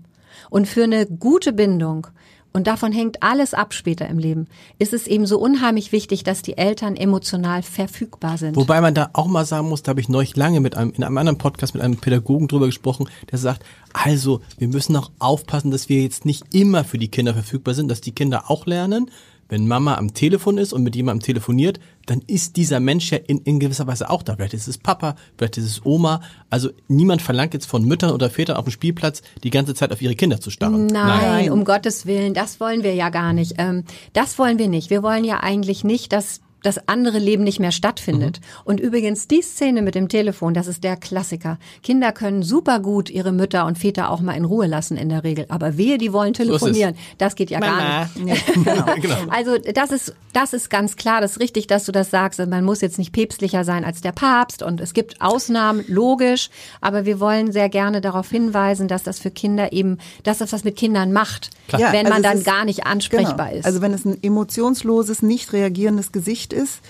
Und 0.52 0.68
für 0.68 0.84
eine 0.84 1.06
gute 1.06 1.54
Bindung, 1.54 2.08
und 2.52 2.66
davon 2.66 2.92
hängt 2.92 3.22
alles 3.22 3.54
ab 3.54 3.72
später 3.72 4.06
im 4.06 4.18
Leben, 4.18 4.48
ist 4.78 4.92
es 4.92 5.06
eben 5.06 5.24
so 5.24 5.38
unheimlich 5.38 5.92
wichtig, 5.92 6.24
dass 6.24 6.42
die 6.42 6.58
Eltern 6.58 6.94
emotional 6.94 7.62
verfügbar 7.62 8.36
sind. 8.36 8.54
Wobei 8.56 8.82
man 8.82 8.92
da 8.92 9.08
auch 9.14 9.28
mal 9.28 9.46
sagen 9.46 9.70
muss, 9.70 9.82
da 9.82 9.88
habe 9.88 10.00
ich 10.02 10.10
neulich 10.10 10.36
lange 10.36 10.60
mit 10.60 10.76
einem, 10.76 10.92
in 10.92 11.04
einem 11.04 11.16
anderen 11.16 11.38
Podcast 11.38 11.72
mit 11.72 11.82
einem 11.82 11.96
Pädagogen 11.96 12.48
drüber 12.48 12.66
gesprochen, 12.66 13.08
der 13.30 13.38
sagt, 13.38 13.64
also 13.94 14.42
wir 14.58 14.68
müssen 14.68 14.94
auch 14.94 15.10
aufpassen, 15.18 15.70
dass 15.70 15.88
wir 15.88 16.02
jetzt 16.02 16.26
nicht 16.26 16.54
immer 16.54 16.84
für 16.84 16.98
die 16.98 17.08
Kinder 17.08 17.32
verfügbar 17.32 17.72
sind, 17.72 17.90
dass 17.90 18.02
die 18.02 18.12
Kinder 18.12 18.50
auch 18.50 18.66
lernen, 18.66 19.10
wenn 19.52 19.68
Mama 19.68 19.96
am 19.96 20.14
Telefon 20.14 20.56
ist 20.56 20.72
und 20.72 20.82
mit 20.82 20.96
jemandem 20.96 21.22
telefoniert, 21.22 21.78
dann 22.06 22.22
ist 22.26 22.56
dieser 22.56 22.80
Mensch 22.80 23.12
ja 23.12 23.18
in, 23.18 23.36
in 23.40 23.60
gewisser 23.60 23.86
Weise 23.86 24.08
auch 24.08 24.22
da. 24.22 24.34
Vielleicht 24.34 24.54
ist 24.54 24.66
es 24.66 24.78
Papa, 24.78 25.14
vielleicht 25.36 25.58
ist 25.58 25.66
es 25.66 25.84
Oma. 25.84 26.22
Also 26.48 26.70
niemand 26.88 27.20
verlangt 27.20 27.52
jetzt 27.52 27.66
von 27.66 27.84
Müttern 27.84 28.12
oder 28.12 28.30
Vätern 28.30 28.56
auf 28.56 28.64
dem 28.64 28.70
Spielplatz 28.70 29.20
die 29.44 29.50
ganze 29.50 29.74
Zeit 29.74 29.92
auf 29.92 30.00
ihre 30.00 30.14
Kinder 30.14 30.40
zu 30.40 30.48
starren. 30.48 30.86
Nein, 30.86 31.20
Nein. 31.20 31.50
um 31.50 31.66
Gottes 31.66 32.06
Willen, 32.06 32.32
das 32.32 32.60
wollen 32.60 32.82
wir 32.82 32.94
ja 32.94 33.10
gar 33.10 33.34
nicht. 33.34 33.56
Ähm, 33.58 33.84
das 34.14 34.38
wollen 34.38 34.58
wir 34.58 34.68
nicht. 34.68 34.88
Wir 34.88 35.02
wollen 35.02 35.22
ja 35.22 35.40
eigentlich 35.40 35.84
nicht, 35.84 36.14
dass 36.14 36.40
das 36.62 36.88
andere 36.88 37.18
Leben 37.18 37.44
nicht 37.44 37.60
mehr 37.60 37.72
stattfindet. 37.72 38.40
Mhm. 38.40 38.46
Und 38.64 38.80
übrigens 38.80 39.28
die 39.28 39.42
Szene 39.42 39.82
mit 39.82 39.94
dem 39.94 40.08
Telefon, 40.08 40.54
das 40.54 40.66
ist 40.66 40.84
der 40.84 40.96
Klassiker. 40.96 41.58
Kinder 41.82 42.12
können 42.12 42.42
super 42.42 42.80
gut 42.80 43.10
ihre 43.10 43.32
Mütter 43.32 43.66
und 43.66 43.78
Väter 43.78 44.10
auch 44.10 44.20
mal 44.20 44.34
in 44.34 44.44
Ruhe 44.44 44.66
lassen 44.66 44.96
in 44.96 45.08
der 45.08 45.24
Regel, 45.24 45.46
aber 45.48 45.76
wehe, 45.76 45.98
die 45.98 46.12
wollen 46.12 46.34
telefonieren. 46.34 46.94
So 46.94 47.00
das 47.18 47.34
geht 47.34 47.50
ja 47.50 47.60
Mama. 47.60 47.78
gar 47.78 48.10
nicht. 48.18 48.46
genau. 48.54 48.84
genau. 49.00 49.16
Also 49.30 49.58
das 49.58 49.90
ist 49.90 50.14
das 50.32 50.52
ist 50.52 50.70
ganz 50.70 50.96
klar, 50.96 51.20
das 51.20 51.32
ist 51.32 51.40
richtig, 51.40 51.66
dass 51.66 51.84
du 51.84 51.92
das 51.92 52.10
sagst. 52.10 52.40
Also 52.40 52.48
man 52.48 52.64
muss 52.64 52.80
jetzt 52.80 52.98
nicht 52.98 53.12
päpstlicher 53.12 53.64
sein 53.64 53.84
als 53.84 54.00
der 54.00 54.12
Papst 54.12 54.62
und 54.62 54.80
es 54.80 54.94
gibt 54.94 55.20
Ausnahmen, 55.20 55.84
logisch, 55.88 56.48
aber 56.80 57.04
wir 57.04 57.20
wollen 57.20 57.52
sehr 57.52 57.68
gerne 57.68 58.00
darauf 58.00 58.30
hinweisen, 58.30 58.88
dass 58.88 59.02
das 59.02 59.18
für 59.18 59.30
Kinder 59.30 59.72
eben, 59.72 59.98
dass 60.22 60.38
das 60.38 60.52
was 60.52 60.64
mit 60.64 60.76
Kindern 60.76 61.12
macht, 61.12 61.50
ja, 61.70 61.92
wenn 61.92 62.06
also 62.06 62.10
man 62.10 62.22
dann 62.22 62.38
ist, 62.38 62.46
gar 62.46 62.64
nicht 62.64 62.86
ansprechbar 62.86 63.48
genau. 63.48 63.58
ist. 63.58 63.66
Also 63.66 63.82
wenn 63.82 63.92
es 63.92 64.04
ein 64.04 64.22
emotionsloses, 64.22 65.22
nicht 65.22 65.52
reagierendes 65.52 66.12
Gesicht 66.12 66.51
erwünscht 66.52 66.72
ist, 66.72 66.80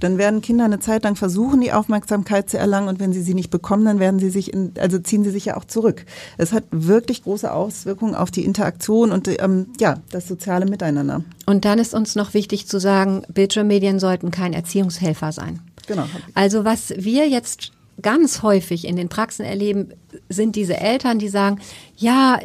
dann 0.00 0.18
werden 0.18 0.40
Kinder 0.40 0.64
eine 0.64 0.80
Zeit 0.80 1.04
lang 1.04 1.16
versuchen, 1.16 1.60
die 1.60 1.72
Aufmerksamkeit 1.72 2.50
zu 2.50 2.58
erlangen 2.58 2.88
und 2.88 3.00
wenn 3.00 3.12
sie 3.12 3.22
sie 3.22 3.34
nicht 3.34 3.50
bekommen, 3.50 3.84
dann 3.84 3.98
werden 3.98 4.20
sie 4.20 4.30
sich, 4.30 4.52
in, 4.52 4.72
also 4.78 4.98
ziehen 4.98 5.24
sie 5.24 5.30
sich 5.30 5.46
ja 5.46 5.56
auch 5.56 5.64
zurück. 5.64 6.04
Es 6.38 6.52
hat 6.52 6.64
wirklich 6.70 7.22
große 7.22 7.52
Auswirkungen 7.52 8.14
auf 8.14 8.30
die 8.30 8.44
Interaktion 8.44 9.12
und 9.12 9.28
ähm, 9.28 9.68
ja, 9.80 9.98
das 10.10 10.28
soziale 10.28 10.66
Miteinander. 10.66 11.24
Und 11.46 11.64
dann 11.64 11.78
ist 11.78 11.94
uns 11.94 12.14
noch 12.14 12.34
wichtig 12.34 12.66
zu 12.66 12.78
sagen, 12.78 13.22
Bildschirmmedien 13.28 13.98
sollten 13.98 14.30
kein 14.30 14.52
Erziehungshelfer 14.52 15.32
sein. 15.32 15.60
Genau. 15.86 16.04
Also 16.34 16.64
was 16.64 16.92
wir 16.96 17.28
jetzt 17.28 17.72
ganz 18.00 18.42
häufig 18.42 18.86
in 18.86 18.96
den 18.96 19.08
Praxen 19.08 19.44
erleben, 19.44 19.92
sind 20.28 20.56
diese 20.56 20.76
Eltern, 20.76 21.18
die 21.18 21.28
sagen, 21.28 21.60
ja, 21.96 22.38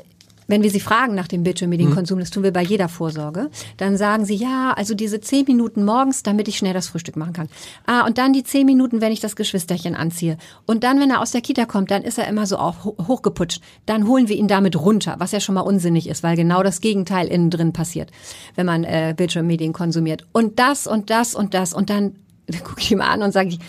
wenn 0.48 0.63
wir 0.63 0.72
sie 0.72 0.80
fragen 0.80 1.13
nach 1.13 1.27
dem 1.27 1.44
Bildschirmmedienkonsum, 1.44 2.20
das 2.20 2.30
tun 2.30 2.44
wir 2.44 2.51
bei 2.51 2.63
jeder 2.63 2.89
Vorsorge, 2.89 3.50
dann 3.77 3.98
sagen 3.98 4.25
sie, 4.25 4.36
ja, 4.36 4.74
also 4.75 4.96
diese 4.96 5.20
zehn 5.20 5.46
Minuten 5.46 5.84
morgens, 5.84 6.24
damit 6.24 6.48
ich 6.48 6.58
schnell 6.58 6.74
das 6.74 6.88
Frühstück 6.88 7.16
machen 7.16 7.34
kann. 7.34 7.50
Ah, 7.86 8.06
und 8.06 8.18
dann 8.18 8.34
die 8.34 8.44
zehn 8.44 8.66
Minuten, 8.66 9.01
wenn 9.01 9.12
ich 9.12 9.20
das 9.20 9.36
Geschwisterchen 9.36 9.96
anziehe. 9.96 10.38
Und 10.66 10.84
dann, 10.84 11.00
wenn 11.00 11.10
er 11.10 11.22
aus 11.22 11.32
der 11.32 11.42
Kita 11.42 11.66
kommt, 11.66 11.92
dann 11.92 12.04
ist 12.04 12.18
er 12.18 12.27
immer 12.27 12.46
so 12.46 12.58
auch 12.58 12.86
hochgeputscht. 12.86 13.62
Dann 13.86 14.08
holen 14.08 14.30
wir 14.30 14.36
ihn 14.36 14.48
damit 14.48 14.80
runter, 14.80 15.16
was 15.20 15.32
ja 15.32 15.39
schon 15.39 15.56
mal 15.56 15.62
unsinnig 15.62 16.08
ist, 16.08 16.24
weil 16.24 16.36
genau 16.36 16.63
das 16.63 16.82
Gegenteil 16.82 17.27
innen 17.27 17.50
drin 17.50 17.74
passiert, 17.74 18.12
wenn 18.56 18.66
man 18.66 18.84
äh, 18.84 19.13
Bildschirmmedien 19.16 19.74
konsumiert. 19.74 20.25
Und 20.32 20.60
das 20.60 20.88
und 20.88 21.10
das 21.10 21.36
und 21.36 21.54
das. 21.54 21.74
Und 21.74 21.89
dann, 21.89 22.16
dann 22.48 22.63
gucke 22.63 22.82
ich 22.82 22.92
ihm 22.92 23.01
an 23.01 23.22
und 23.22 23.32
sage 23.32 23.50
ich, 23.50 23.60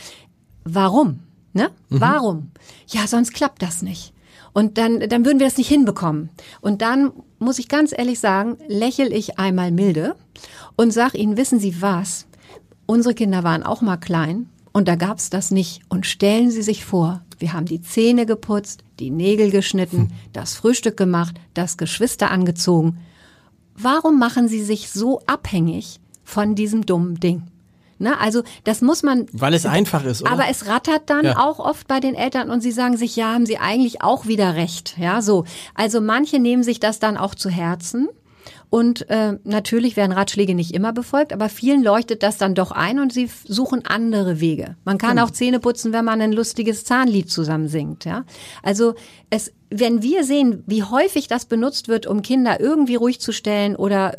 warum? 0.64 1.20
Ne? 1.52 1.70
Mhm. 1.88 2.00
Warum? 2.00 2.50
Ja, 2.88 3.06
sonst 3.06 3.32
klappt 3.32 3.62
das 3.62 3.82
nicht. 3.82 4.12
Und 4.58 4.76
dann, 4.76 4.98
dann 5.08 5.24
würden 5.24 5.38
wir 5.38 5.46
das 5.46 5.56
nicht 5.56 5.68
hinbekommen. 5.68 6.30
Und 6.60 6.82
dann 6.82 7.12
muss 7.38 7.60
ich 7.60 7.68
ganz 7.68 7.96
ehrlich 7.96 8.18
sagen, 8.18 8.56
lächel 8.66 9.12
ich 9.12 9.38
einmal 9.38 9.70
milde 9.70 10.16
und 10.74 10.90
sag 10.90 11.14
ihnen, 11.14 11.36
wissen 11.36 11.60
Sie 11.60 11.80
was? 11.80 12.26
Unsere 12.84 13.14
Kinder 13.14 13.44
waren 13.44 13.62
auch 13.62 13.82
mal 13.82 13.98
klein 13.98 14.48
und 14.72 14.88
da 14.88 14.96
gab's 14.96 15.30
das 15.30 15.52
nicht. 15.52 15.82
Und 15.88 16.06
stellen 16.06 16.50
Sie 16.50 16.62
sich 16.62 16.84
vor, 16.84 17.22
wir 17.38 17.52
haben 17.52 17.66
die 17.66 17.82
Zähne 17.82 18.26
geputzt, 18.26 18.82
die 18.98 19.10
Nägel 19.10 19.52
geschnitten, 19.52 19.98
hm. 19.98 20.10
das 20.32 20.56
Frühstück 20.56 20.96
gemacht, 20.96 21.36
das 21.54 21.76
Geschwister 21.76 22.32
angezogen. 22.32 22.98
Warum 23.76 24.18
machen 24.18 24.48
Sie 24.48 24.64
sich 24.64 24.90
so 24.90 25.20
abhängig 25.26 26.00
von 26.24 26.56
diesem 26.56 26.84
dummen 26.84 27.20
Ding? 27.20 27.44
Ne? 27.98 28.18
Also 28.20 28.42
das 28.64 28.80
muss 28.80 29.02
man. 29.02 29.26
Weil 29.32 29.54
es 29.54 29.66
einfach 29.66 30.04
ist. 30.04 30.22
Oder? 30.22 30.32
Aber 30.32 30.44
es 30.50 30.66
rattert 30.66 31.10
dann 31.10 31.24
ja. 31.24 31.38
auch 31.38 31.58
oft 31.58 31.88
bei 31.88 32.00
den 32.00 32.14
Eltern 32.14 32.50
und 32.50 32.60
sie 32.60 32.72
sagen 32.72 32.96
sich, 32.96 33.16
ja, 33.16 33.32
haben 33.32 33.46
sie 33.46 33.58
eigentlich 33.58 34.02
auch 34.02 34.26
wieder 34.26 34.54
recht. 34.54 34.96
Ja, 34.98 35.22
so. 35.22 35.44
Also 35.74 36.00
manche 36.00 36.38
nehmen 36.38 36.62
sich 36.62 36.80
das 36.80 36.98
dann 36.98 37.16
auch 37.16 37.34
zu 37.34 37.50
Herzen. 37.50 38.08
Und 38.70 39.08
äh, 39.08 39.38
natürlich 39.44 39.96
werden 39.96 40.12
Ratschläge 40.12 40.54
nicht 40.54 40.74
immer 40.74 40.92
befolgt, 40.92 41.32
aber 41.32 41.48
vielen 41.48 41.82
leuchtet 41.82 42.22
das 42.22 42.36
dann 42.36 42.54
doch 42.54 42.70
ein 42.70 42.98
und 42.98 43.12
sie 43.12 43.30
suchen 43.44 43.86
andere 43.86 44.40
Wege. 44.40 44.76
Man 44.84 44.98
kann 44.98 45.18
hm. 45.18 45.24
auch 45.24 45.30
Zähne 45.30 45.58
putzen, 45.58 45.94
wenn 45.94 46.04
man 46.04 46.20
ein 46.20 46.32
lustiges 46.32 46.84
Zahnlied 46.84 47.30
zusammen 47.30 47.68
singt. 47.68 48.04
Ja? 48.04 48.24
Also 48.62 48.94
es, 49.30 49.52
wenn 49.70 50.02
wir 50.02 50.22
sehen, 50.24 50.64
wie 50.66 50.82
häufig 50.82 51.28
das 51.28 51.46
benutzt 51.46 51.88
wird, 51.88 52.06
um 52.06 52.20
Kinder 52.20 52.60
irgendwie 52.60 52.96
ruhig 52.96 53.20
zu 53.20 53.32
stellen 53.32 53.74
oder 53.74 54.16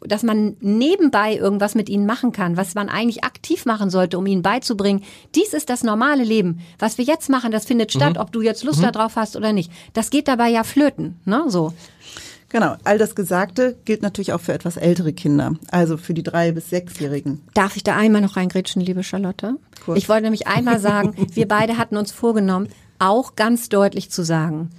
dass 0.00 0.22
man 0.22 0.56
nebenbei 0.60 1.34
irgendwas 1.34 1.74
mit 1.74 1.88
ihnen 1.88 2.06
machen 2.06 2.32
kann, 2.32 2.56
was 2.56 2.74
man 2.74 2.88
eigentlich 2.88 3.24
aktiv 3.24 3.64
machen 3.66 3.90
sollte, 3.90 4.18
um 4.18 4.26
ihnen 4.26 4.42
beizubringen, 4.42 5.02
dies 5.34 5.52
ist 5.52 5.70
das 5.70 5.82
normale 5.82 6.24
Leben. 6.24 6.60
Was 6.78 6.98
wir 6.98 7.04
jetzt 7.04 7.28
machen, 7.28 7.50
das 7.50 7.64
findet 7.64 7.92
statt, 7.92 8.14
mhm. 8.14 8.20
ob 8.20 8.32
du 8.32 8.42
jetzt 8.42 8.64
Lust 8.64 8.80
mhm. 8.80 8.92
darauf 8.92 9.16
hast 9.16 9.36
oder 9.36 9.52
nicht. 9.52 9.72
Das 9.92 10.10
geht 10.10 10.28
dabei 10.28 10.48
ja 10.48 10.64
flöten, 10.64 11.20
ne, 11.24 11.44
so. 11.48 11.72
Genau, 12.50 12.76
all 12.84 12.96
das 12.96 13.14
Gesagte 13.14 13.76
gilt 13.84 14.00
natürlich 14.00 14.32
auch 14.32 14.40
für 14.40 14.54
etwas 14.54 14.78
ältere 14.78 15.12
Kinder, 15.12 15.56
also 15.70 15.98
für 15.98 16.14
die 16.14 16.22
drei- 16.22 16.52
bis 16.52 16.70
sechsjährigen. 16.70 17.42
Darf 17.52 17.76
ich 17.76 17.84
da 17.84 17.94
einmal 17.94 18.22
noch 18.22 18.36
reingrätschen, 18.36 18.80
liebe 18.80 19.02
Charlotte? 19.02 19.56
Kurz. 19.84 19.98
Ich 19.98 20.08
wollte 20.08 20.22
nämlich 20.22 20.46
einmal 20.46 20.80
sagen, 20.80 21.14
wir 21.34 21.46
beide 21.46 21.76
hatten 21.76 21.98
uns 21.98 22.10
vorgenommen, 22.10 22.68
auch 22.98 23.36
ganz 23.36 23.68
deutlich 23.68 24.10
zu 24.10 24.24
sagen, 24.24 24.70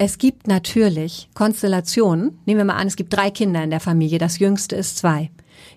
es 0.00 0.16
gibt 0.16 0.46
natürlich 0.46 1.28
Konstellationen. 1.34 2.38
Nehmen 2.46 2.56
wir 2.56 2.64
mal 2.64 2.76
an, 2.76 2.86
es 2.86 2.96
gibt 2.96 3.14
drei 3.14 3.30
Kinder 3.30 3.62
in 3.62 3.68
der 3.68 3.80
Familie, 3.80 4.18
das 4.18 4.38
jüngste 4.38 4.74
ist 4.74 4.96
zwei. 4.96 5.30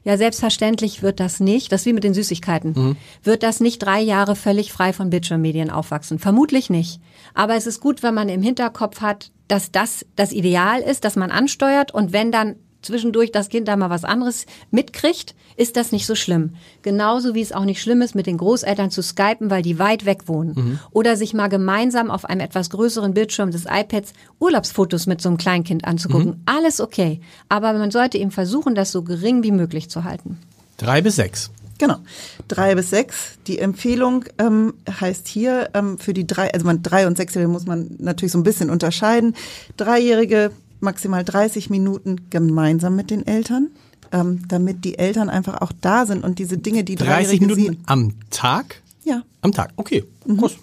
Ja, 0.06 0.18
selbstverständlich 0.18 1.04
wird 1.04 1.20
das 1.20 1.42
nicht, 1.42 1.74
das 1.74 1.82
ist 1.82 1.88
wie 1.88 1.94
mit 1.94 2.06
den 2.06 2.14
Süßigkeiten, 2.14 2.72
mhm. 2.74 2.98
wird 3.22 3.44
das 3.44 3.60
nicht 3.60 3.80
drei 3.80 4.00
Jahre 4.00 4.38
völlig 4.38 4.72
frei 4.72 4.94
von 4.94 5.10
Bildschirmmedien 5.10 5.70
aufwachsen. 5.70 6.20
Vermutlich 6.20 6.70
nicht. 6.70 7.02
Aber 7.34 7.56
es 7.56 7.68
ist 7.68 7.82
gut, 7.82 8.02
wenn 8.02 8.14
man 8.14 8.30
im 8.30 8.42
Hinterkopf 8.42 9.02
hat, 9.02 9.32
dass 9.50 9.74
das 9.74 10.06
das 10.16 10.32
Ideal 10.32 10.80
ist, 10.80 11.04
dass 11.04 11.18
man 11.18 11.30
ansteuert 11.30 11.94
und 11.94 12.14
wenn 12.14 12.32
dann 12.32 12.56
zwischendurch 12.84 13.32
das 13.32 13.50
Kind 13.50 13.68
da 13.68 13.76
mal 13.76 13.90
was 13.90 14.04
anderes 14.04 14.46
mitkriegt, 14.72 15.34
ist 15.56 15.76
das 15.76 15.92
nicht 15.92 16.06
so 16.06 16.16
schlimm. 16.16 16.52
Genauso 16.82 17.36
wie 17.36 17.42
es 17.42 17.52
auch 17.52 17.66
nicht 17.66 17.82
schlimm 17.82 18.02
ist, 18.02 18.16
mit 18.16 18.28
den 18.28 18.38
Großeltern 18.38 18.92
zu 18.92 19.02
skypen, 19.02 19.50
weil 19.50 19.62
die 19.62 19.80
weit 19.80 20.06
weg 20.06 20.28
wohnen. 20.28 20.54
Mhm. 20.56 20.80
Oder 20.92 21.16
sich 21.16 21.34
mal 21.34 21.48
gemeinsam 21.48 22.12
auf 22.12 22.26
einem 22.26 22.42
etwas 22.42 22.70
größeren 22.70 23.14
Bildschirm 23.14 23.52
des 23.52 23.66
iPads 23.66 24.14
Urlaubsfotos 24.40 25.08
mit 25.08 25.22
so 25.22 25.30
einem 25.30 25.38
Kleinkind 25.38 25.86
anzugucken. 25.86 26.32
Mhm. 26.32 26.42
Alles 26.46 26.82
okay. 26.82 27.22
Aber 27.50 27.74
man 27.74 27.92
sollte 27.92 28.18
eben 28.18 28.32
versuchen, 28.32 28.76
das 28.76 28.92
so 28.92 29.04
gering 29.04 29.44
wie 29.44 29.52
möglich 29.52 29.90
zu 29.90 30.04
halten. 30.04 30.40
Drei 30.78 31.02
bis 31.02 31.16
sechs. 31.16 31.52
Genau, 31.80 31.98
drei 32.48 32.76
bis 32.76 32.92
sechs. 32.92 33.38
Die 33.48 33.60
Empfehlung 33.60 34.26
ähm, 34.38 34.74
heißt 34.90 35.28
hier 35.28 35.70
ähm, 35.74 35.98
für 35.98 36.14
die 36.14 36.26
drei, 36.26 36.54
also 36.54 36.66
man 36.66 36.84
drei 36.84 37.08
und 37.08 37.18
sechsjährige 37.18 37.52
muss 37.52 37.66
man 37.66 37.96
natürlich 38.00 38.32
so 38.32 38.38
ein 38.38 38.44
bisschen 38.44 38.70
unterscheiden. 38.70 39.36
Dreijährige 39.76 40.52
maximal 40.84 41.24
30 41.24 41.70
Minuten 41.70 42.30
gemeinsam 42.30 42.96
mit 42.96 43.10
den 43.10 43.26
Eltern, 43.26 43.70
ähm, 44.12 44.44
damit 44.48 44.86
die 44.86 45.00
Eltern 45.00 45.30
einfach 45.30 45.62
auch 45.62 45.72
da 45.82 46.06
sind 46.06 46.24
und 46.24 46.40
diese 46.40 46.58
Dinge, 46.58 46.84
die 46.84 46.96
30 46.96 47.42
Minuten 47.42 47.62
sehen. 47.62 47.84
am 47.86 48.14
Tag? 48.30 48.82
Ja. 49.04 49.24
Am 49.42 49.52
Tag, 49.52 49.74
okay. 49.76 50.04
Mhm. 50.26 50.38
Groß. 50.38 50.58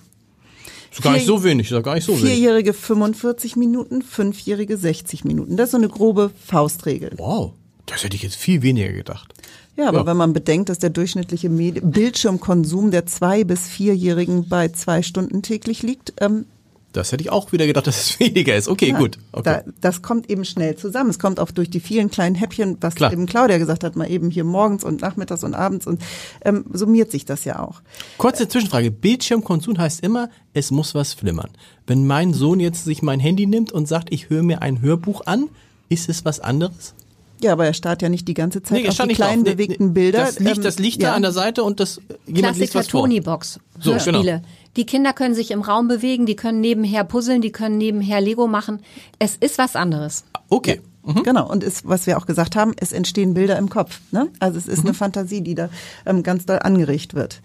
Ist 0.93 1.03
gar 1.03 1.13
nicht 1.13 1.27
so 1.27 1.45
wenig, 1.45 1.71
ist 1.71 1.85
gar 1.85 1.95
nicht 1.95 2.05
so 2.05 2.13
wenig. 2.13 2.25
Vierjährige 2.25 2.73
45 2.73 3.57
Minuten, 3.57 4.03
fünfjährige 4.03 4.77
60 4.77 5.25
Minuten. 5.25 5.57
Das 5.57 5.67
ist 5.67 5.71
so 5.73 5.77
eine 5.77 5.89
grobe 5.89 6.33
Faustregel. 6.45 7.13
Wow, 7.17 7.53
das 7.87 8.03
hätte 8.03 8.17
ich 8.17 8.23
jetzt 8.23 8.37
viel 8.37 8.63
weniger 8.63 8.93
gedacht. 8.93 9.33
Ja, 9.77 9.89
aber 9.89 10.01
ja. 10.01 10.07
wenn 10.07 10.17
man 10.17 10.33
bedenkt, 10.33 10.69
dass 10.69 10.79
der 10.79 10.91
durchschnittliche 10.91 11.49
Bildschirmkonsum 11.49 12.91
der 12.91 13.07
zwei 13.07 13.45
bis 13.45 13.69
vierjährigen 13.69 14.49
bei 14.49 14.69
zwei 14.69 15.03
Stunden 15.03 15.43
täglich 15.43 15.83
liegt, 15.83 16.13
ähm, 16.21 16.47
das 16.93 17.13
hätte 17.13 17.23
ich 17.23 17.31
auch 17.31 17.53
wieder 17.53 17.67
gedacht, 17.67 17.87
dass 17.87 18.01
es 18.01 18.21
weniger 18.21 18.57
ist. 18.57 18.69
Okay, 18.69 18.91
ja, 18.91 18.99
gut. 18.99 19.19
Okay. 19.33 19.63
Da, 19.65 19.73
das 19.81 20.03
kommt 20.03 20.29
eben 20.29 20.45
schnell 20.45 20.77
zusammen. 20.77 21.11
Es 21.11 21.19
kommt 21.19 21.39
auch 21.41 21.51
durch 21.51 21.71
die 21.71 21.81
vielen 21.81 22.11
kleinen 22.11 22.35
Häppchen, 22.35 22.77
was 22.81 22.95
Klar. 22.95 23.13
eben 23.13 23.27
Claudia 23.27 23.59
gesagt 23.59 23.85
hat, 23.85 23.97
mal 23.97 24.11
eben 24.11 24.31
hier 24.31 24.45
morgens 24.45 24.85
und 24.85 25.01
nachmittags 25.01 25.45
und 25.45 25.55
abends 25.55 25.87
und 25.87 26.03
ähm, 26.45 26.65
summiert 26.73 27.11
sich 27.11 27.25
das 27.25 27.45
ja 27.45 27.61
auch. 27.61 27.83
Kurze 28.19 28.49
Zwischenfrage. 28.49 28.91
Bildschirmkonsum 28.91 29.79
heißt 29.79 30.03
immer, 30.03 30.31
es 30.53 30.71
muss 30.71 30.95
was 30.95 31.13
flimmern. 31.15 31.51
Wenn 31.87 32.07
mein 32.07 32.35
Sohn 32.35 32.61
jetzt 32.61 32.85
sich 32.85 33.03
mein 33.03 33.21
Handy 33.21 33.47
nimmt 33.47 33.73
und 33.73 33.87
sagt, 33.87 34.13
ich 34.13 34.31
höre 34.31 34.43
mir 34.43 34.63
ein 34.63 34.81
Hörbuch 34.81 35.23
an, 35.27 35.49
ist 35.89 36.09
es 36.09 36.25
was 36.25 36.41
anderes? 36.41 36.95
Ja, 37.43 37.53
aber 37.53 37.65
er 37.67 37.73
starrt 37.73 38.03
ja 38.03 38.09
nicht 38.09 38.29
die 38.29 38.35
ganze 38.35 38.63
Zeit 38.63 38.83
nee, 38.83 38.89
auf 38.89 38.97
die 38.97 39.15
kleinen 39.15 39.43
auf. 39.43 39.53
bewegten 39.55 39.87
nee, 39.89 39.93
Bilder. 39.93 40.19
Das 40.19 40.39
liegt, 40.39 40.65
das 40.65 40.79
liegt 40.79 40.97
ähm, 40.99 41.03
da 41.03 41.15
an 41.15 41.23
der 41.23 41.33
Seite 41.33 41.65
und 41.65 41.81
das 41.81 42.01
jemand 42.27 42.57
Klassiker 42.57 42.61
liest 42.61 42.75
was 42.75 42.89
vor. 42.89 43.03
Tony-Box. 43.03 43.61
So, 43.81 43.97
genau. 44.05 44.41
Die 44.77 44.87
Kinder 44.87 45.13
können 45.13 45.35
sich 45.35 45.51
im 45.51 45.63
Raum 45.63 45.89
bewegen, 45.89 46.27
die 46.27 46.37
können 46.37 46.61
nebenher 46.61 47.05
puzzeln, 47.05 47.43
die 47.43 47.53
können 47.53 47.79
nebenher 47.79 48.21
Lego 48.21 48.47
machen. 48.47 48.81
Es 49.19 49.37
ist 49.37 49.59
was 49.59 49.77
anderes. 49.77 50.25
Okay. 50.49 50.81
Mhm. 51.03 51.23
Genau, 51.23 51.51
und 51.51 51.65
ist, 51.65 51.89
was 51.89 52.07
wir 52.07 52.19
auch 52.19 52.27
gesagt 52.27 52.57
haben, 52.57 52.75
es 52.79 52.93
entstehen 52.93 53.33
Bilder 53.33 53.57
im 53.57 53.71
Kopf. 53.71 54.01
Ne? 54.11 54.29
Also 54.39 54.59
es 54.59 54.69
ist 54.69 54.83
mhm. 54.83 54.89
eine 54.89 54.95
Fantasie, 54.95 55.41
die 55.41 55.55
da 55.55 55.71
ähm, 56.05 56.23
ganz 56.23 56.45
doll 56.45 56.59
angeregt 56.61 57.15
wird. 57.15 57.41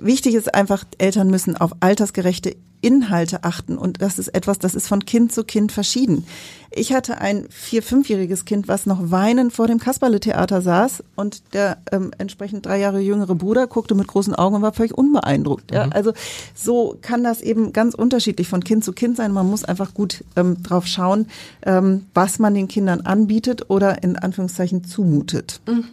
Wichtig 0.00 0.34
ist 0.34 0.54
einfach, 0.54 0.84
Eltern 0.96 1.28
müssen 1.28 1.56
auf 1.56 1.72
altersgerechte 1.80 2.56
Inhalte 2.84 3.44
achten. 3.44 3.78
Und 3.78 4.02
das 4.02 4.18
ist 4.18 4.28
etwas, 4.28 4.58
das 4.58 4.74
ist 4.74 4.86
von 4.86 5.06
Kind 5.06 5.32
zu 5.32 5.42
Kind 5.42 5.72
verschieden. 5.72 6.26
Ich 6.70 6.92
hatte 6.92 7.18
ein 7.18 7.46
vier-, 7.48 7.82
fünfjähriges 7.82 8.44
Kind, 8.44 8.68
was 8.68 8.84
noch 8.84 9.10
weinend 9.10 9.52
vor 9.52 9.66
dem 9.66 9.78
Kasperle-Theater 9.78 10.60
saß 10.60 11.02
und 11.16 11.42
der 11.54 11.78
ähm, 11.92 12.10
entsprechend 12.18 12.66
drei 12.66 12.78
Jahre 12.78 13.00
jüngere 13.00 13.34
Bruder 13.34 13.66
guckte 13.66 13.94
mit 13.94 14.06
großen 14.06 14.34
Augen 14.34 14.56
und 14.56 14.62
war 14.62 14.74
völlig 14.74 14.92
unbeeindruckt. 14.96 15.72
Ja? 15.72 15.86
Mhm. 15.86 15.92
Also 15.92 16.12
so 16.54 16.98
kann 17.00 17.24
das 17.24 17.40
eben 17.40 17.72
ganz 17.72 17.94
unterschiedlich 17.94 18.48
von 18.48 18.62
Kind 18.62 18.84
zu 18.84 18.92
Kind 18.92 19.16
sein. 19.16 19.32
Man 19.32 19.48
muss 19.48 19.64
einfach 19.64 19.94
gut 19.94 20.24
ähm, 20.36 20.62
drauf 20.62 20.86
schauen, 20.86 21.26
ähm, 21.64 22.06
was 22.12 22.38
man 22.38 22.54
den 22.54 22.68
Kindern 22.68 23.02
anbietet 23.02 23.70
oder 23.70 24.02
in 24.02 24.16
Anführungszeichen 24.16 24.84
zumutet. 24.84 25.60
Mhm. 25.66 25.84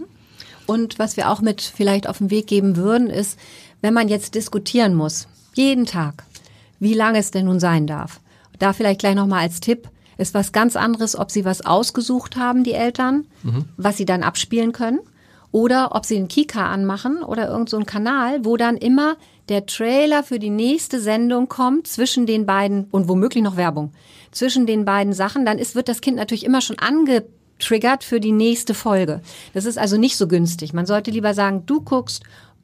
Und 0.65 0.99
was 0.99 1.15
wir 1.15 1.29
auch 1.29 1.41
mit 1.41 1.61
vielleicht 1.61 2.07
auf 2.07 2.17
den 2.17 2.29
Weg 2.31 2.47
geben 2.47 2.75
würden, 2.75 3.09
ist, 3.09 3.37
wenn 3.81 3.93
man 3.93 4.07
jetzt 4.07 4.35
diskutieren 4.35 4.95
muss, 4.95 5.27
jeden 5.53 5.85
Tag, 5.85 6.23
wie 6.81 6.93
lange 6.93 7.19
es 7.19 7.31
denn 7.31 7.45
nun 7.45 7.61
sein 7.61 7.87
darf. 7.87 8.19
Da 8.59 8.73
vielleicht 8.73 8.99
gleich 8.99 9.15
nochmal 9.15 9.43
als 9.43 9.61
Tipp, 9.61 9.87
ist 10.17 10.33
was 10.33 10.51
ganz 10.51 10.75
anderes, 10.75 11.17
ob 11.17 11.31
sie 11.31 11.45
was 11.45 11.65
ausgesucht 11.65 12.35
haben, 12.35 12.65
die 12.65 12.73
Eltern, 12.73 13.25
mhm. 13.43 13.65
was 13.77 13.95
sie 13.95 14.05
dann 14.05 14.23
abspielen 14.23 14.73
können, 14.73 14.99
oder 15.51 15.95
ob 15.95 16.05
sie 16.05 16.17
einen 16.17 16.27
Kika 16.27 16.67
anmachen 16.67 17.23
oder 17.23 17.47
irgendeinen 17.47 17.83
so 17.83 17.85
Kanal, 17.85 18.45
wo 18.45 18.57
dann 18.57 18.77
immer 18.77 19.15
der 19.49 19.65
Trailer 19.65 20.23
für 20.23 20.39
die 20.39 20.49
nächste 20.49 20.99
Sendung 20.99 21.47
kommt 21.47 21.87
zwischen 21.87 22.25
den 22.25 22.45
beiden 22.45 22.85
und 22.91 23.07
womöglich 23.07 23.43
noch 23.43 23.57
Werbung 23.57 23.91
zwischen 24.31 24.65
den 24.65 24.85
beiden 24.85 25.13
Sachen, 25.13 25.45
dann 25.45 25.59
ist, 25.59 25.75
wird 25.75 25.89
das 25.89 26.01
Kind 26.01 26.17
natürlich 26.17 26.45
immer 26.45 26.61
schon 26.61 26.79
angetriggert 26.79 28.03
für 28.03 28.19
die 28.19 28.31
nächste 28.31 28.73
Folge. 28.73 29.21
Das 29.53 29.65
ist 29.65 29.77
also 29.77 29.97
nicht 29.97 30.17
so 30.17 30.27
günstig. 30.27 30.73
Man 30.73 30.85
sollte 30.85 31.11
lieber 31.11 31.33
sagen, 31.33 31.63
du 31.65 31.81
guckst 31.81 32.23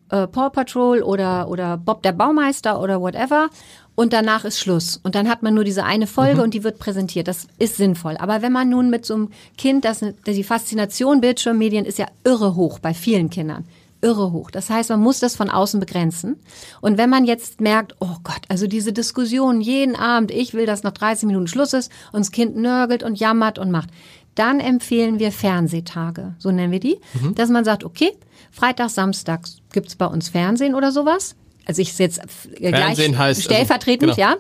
äh, 0.10 0.28
Paw 0.28 0.50
Patrol 0.50 1.02
oder, 1.02 1.50
oder 1.50 1.78
Bob 1.78 2.04
der 2.04 2.12
Baumeister 2.12 2.82
oder 2.82 3.02
whatever. 3.02 3.50
Und 3.96 4.14
danach 4.14 4.46
ist 4.46 4.60
Schluss. 4.60 5.00
Und 5.02 5.16
dann 5.16 5.28
hat 5.28 5.42
man 5.42 5.56
nur 5.56 5.64
diese 5.64 5.84
eine 5.84 6.06
Folge 6.06 6.44
und 6.44 6.54
die 6.54 6.64
wird 6.64 6.78
präsentiert. 6.78 7.28
Das 7.28 7.48
ist 7.58 7.78
sinnvoll. 7.78 8.16
Aber 8.18 8.44
wenn 8.44 8.52
man 8.52 8.70
nun 8.70 8.92
mit 8.92 9.06
so 9.06 9.16
einem 9.16 9.30
Kind, 9.58 9.86
das, 9.86 10.06
die 10.28 10.44
Faszination 10.44 11.20
Bildschirmmedien 11.20 11.84
ist 11.84 11.98
ja 11.98 12.06
irre 12.24 12.56
hoch 12.56 12.78
bei 12.78 12.94
vielen 12.94 13.30
Kindern 13.32 13.66
irre 14.02 14.32
hoch. 14.32 14.52
Das 14.52 14.70
heißt, 14.70 14.90
man 14.90 15.00
muss 15.00 15.20
das 15.20 15.36
von 15.36 15.50
außen 15.50 15.80
begrenzen. 15.80 16.38
Und 16.82 16.98
wenn 16.98 17.10
man 17.10 17.26
jetzt 17.26 17.62
merkt, 17.62 17.96
oh 18.00 18.18
Gott, 18.24 18.42
also 18.48 18.68
diese 18.68 18.94
Diskussion 18.94 19.62
jeden 19.62 19.96
Abend, 19.96 20.32
ich 20.32 20.54
will, 20.54 20.66
dass 20.66 20.84
nach 20.84 20.92
30 20.92 21.26
Minuten 21.26 21.48
Schluss 21.48 21.74
ist 21.74 21.92
und 22.12 22.20
das 22.20 22.32
Kind 22.32 22.56
nörgelt 22.56 23.04
und 23.04 23.20
jammert 23.20 23.58
und 23.58 23.72
macht, 23.72 23.90
dann 24.38 24.60
empfehlen 24.60 25.20
wir 25.20 25.32
Fernsehtage, 25.32 26.36
so 26.38 26.52
nennen 26.52 26.72
wir 26.72 26.80
die, 26.80 27.00
mhm. 27.14 27.36
dass 27.36 27.50
man 27.50 27.66
sagt, 27.66 27.84
okay, 27.84 28.12
Freitag, 28.52 28.90
Samstag 28.90 29.48
gibt's 29.72 29.96
bei 29.96 30.06
uns 30.06 30.30
Fernsehen 30.30 30.76
oder 30.76 30.92
sowas. 30.92 31.36
Also 31.66 31.82
ich 31.82 31.98
jetzt 31.98 32.20
äh, 32.60 32.72
gleich 32.72 32.98
heißt, 32.98 33.20
also 33.20 33.42
stellvertretend, 33.42 34.12
also, 34.12 34.22
genau. 34.22 34.32
ja. 34.32 34.38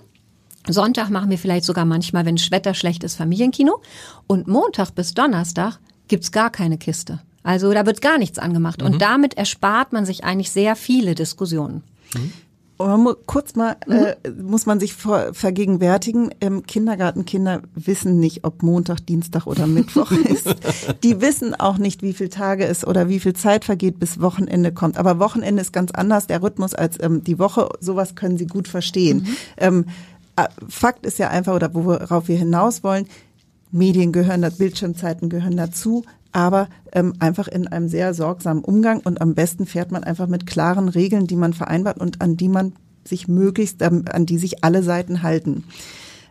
Sonntag 0.69 1.09
machen 1.09 1.29
wir 1.29 1.37
vielleicht 1.37 1.65
sogar 1.65 1.85
manchmal, 1.85 2.25
wenn 2.25 2.35
das 2.35 2.51
Wetter 2.51 2.73
schlecht 2.73 3.03
ist, 3.03 3.15
Familienkino. 3.15 3.81
Und 4.27 4.47
Montag 4.47 4.95
bis 4.95 5.13
Donnerstag 5.13 5.79
gibt's 6.07 6.31
gar 6.31 6.49
keine 6.49 6.77
Kiste. 6.77 7.19
Also 7.43 7.71
da 7.71 7.85
wird 7.85 8.01
gar 8.01 8.17
nichts 8.17 8.39
angemacht. 8.39 8.81
Mhm. 8.81 8.87
Und 8.87 9.01
damit 9.01 9.37
erspart 9.37 9.93
man 9.93 10.05
sich 10.05 10.23
eigentlich 10.23 10.51
sehr 10.51 10.75
viele 10.75 11.15
Diskussionen. 11.15 11.83
Mhm. 12.13 12.33
Kurz 12.77 13.55
mal 13.55 13.75
mhm. 13.87 13.93
äh, 13.93 14.15
muss 14.41 14.67
man 14.67 14.79
sich 14.79 14.93
vor, 14.93 15.33
vergegenwärtigen, 15.33 16.29
ähm, 16.41 16.63
Kindergartenkinder 16.63 17.61
wissen 17.73 18.19
nicht, 18.19 18.43
ob 18.43 18.61
Montag, 18.61 19.05
Dienstag 19.05 19.47
oder 19.47 19.65
Mittwoch 19.65 20.11
ist. 20.29 20.55
Die 21.03 21.19
wissen 21.19 21.55
auch 21.55 21.79
nicht, 21.79 22.03
wie 22.03 22.13
viele 22.13 22.29
Tage 22.29 22.65
es 22.65 22.85
oder 22.85 23.09
wie 23.09 23.19
viel 23.19 23.33
Zeit 23.33 23.65
vergeht, 23.65 23.99
bis 23.99 24.21
Wochenende 24.21 24.71
kommt. 24.71 24.97
Aber 24.97 25.17
Wochenende 25.19 25.61
ist 25.61 25.73
ganz 25.73 25.91
anders, 25.91 26.27
der 26.27 26.43
Rhythmus 26.43 26.75
als 26.75 27.01
ähm, 27.01 27.23
die 27.23 27.39
Woche. 27.39 27.69
Sowas 27.79 28.13
können 28.13 28.37
sie 28.37 28.47
gut 28.47 28.67
verstehen. 28.67 29.19
Mhm. 29.19 29.37
Ähm, 29.57 29.85
äh, 30.35 30.47
Fakt 30.69 31.05
ist 31.05 31.17
ja 31.17 31.29
einfach, 31.29 31.55
oder 31.55 31.73
worauf 31.73 32.27
wir 32.27 32.37
hinaus 32.37 32.83
wollen, 32.83 33.07
Medien 33.71 34.11
gehören, 34.11 34.45
Bildschirmzeiten 34.57 35.29
gehören 35.29 35.57
dazu 35.57 36.05
aber 36.31 36.69
ähm, 36.91 37.13
einfach 37.19 37.47
in 37.47 37.67
einem 37.67 37.87
sehr 37.87 38.13
sorgsamen 38.13 38.63
Umgang 38.63 39.01
und 39.01 39.21
am 39.21 39.35
besten 39.35 39.65
fährt 39.65 39.91
man 39.91 40.03
einfach 40.03 40.27
mit 40.27 40.47
klaren 40.47 40.89
Regeln, 40.89 41.27
die 41.27 41.35
man 41.35 41.53
vereinbart 41.53 41.99
und 41.99 42.21
an 42.21 42.37
die 42.37 42.49
man 42.49 42.73
sich 43.03 43.27
möglichst, 43.27 43.81
ähm, 43.81 44.05
an 44.11 44.25
die 44.25 44.37
sich 44.37 44.63
alle 44.63 44.83
Seiten 44.83 45.23
halten. 45.23 45.63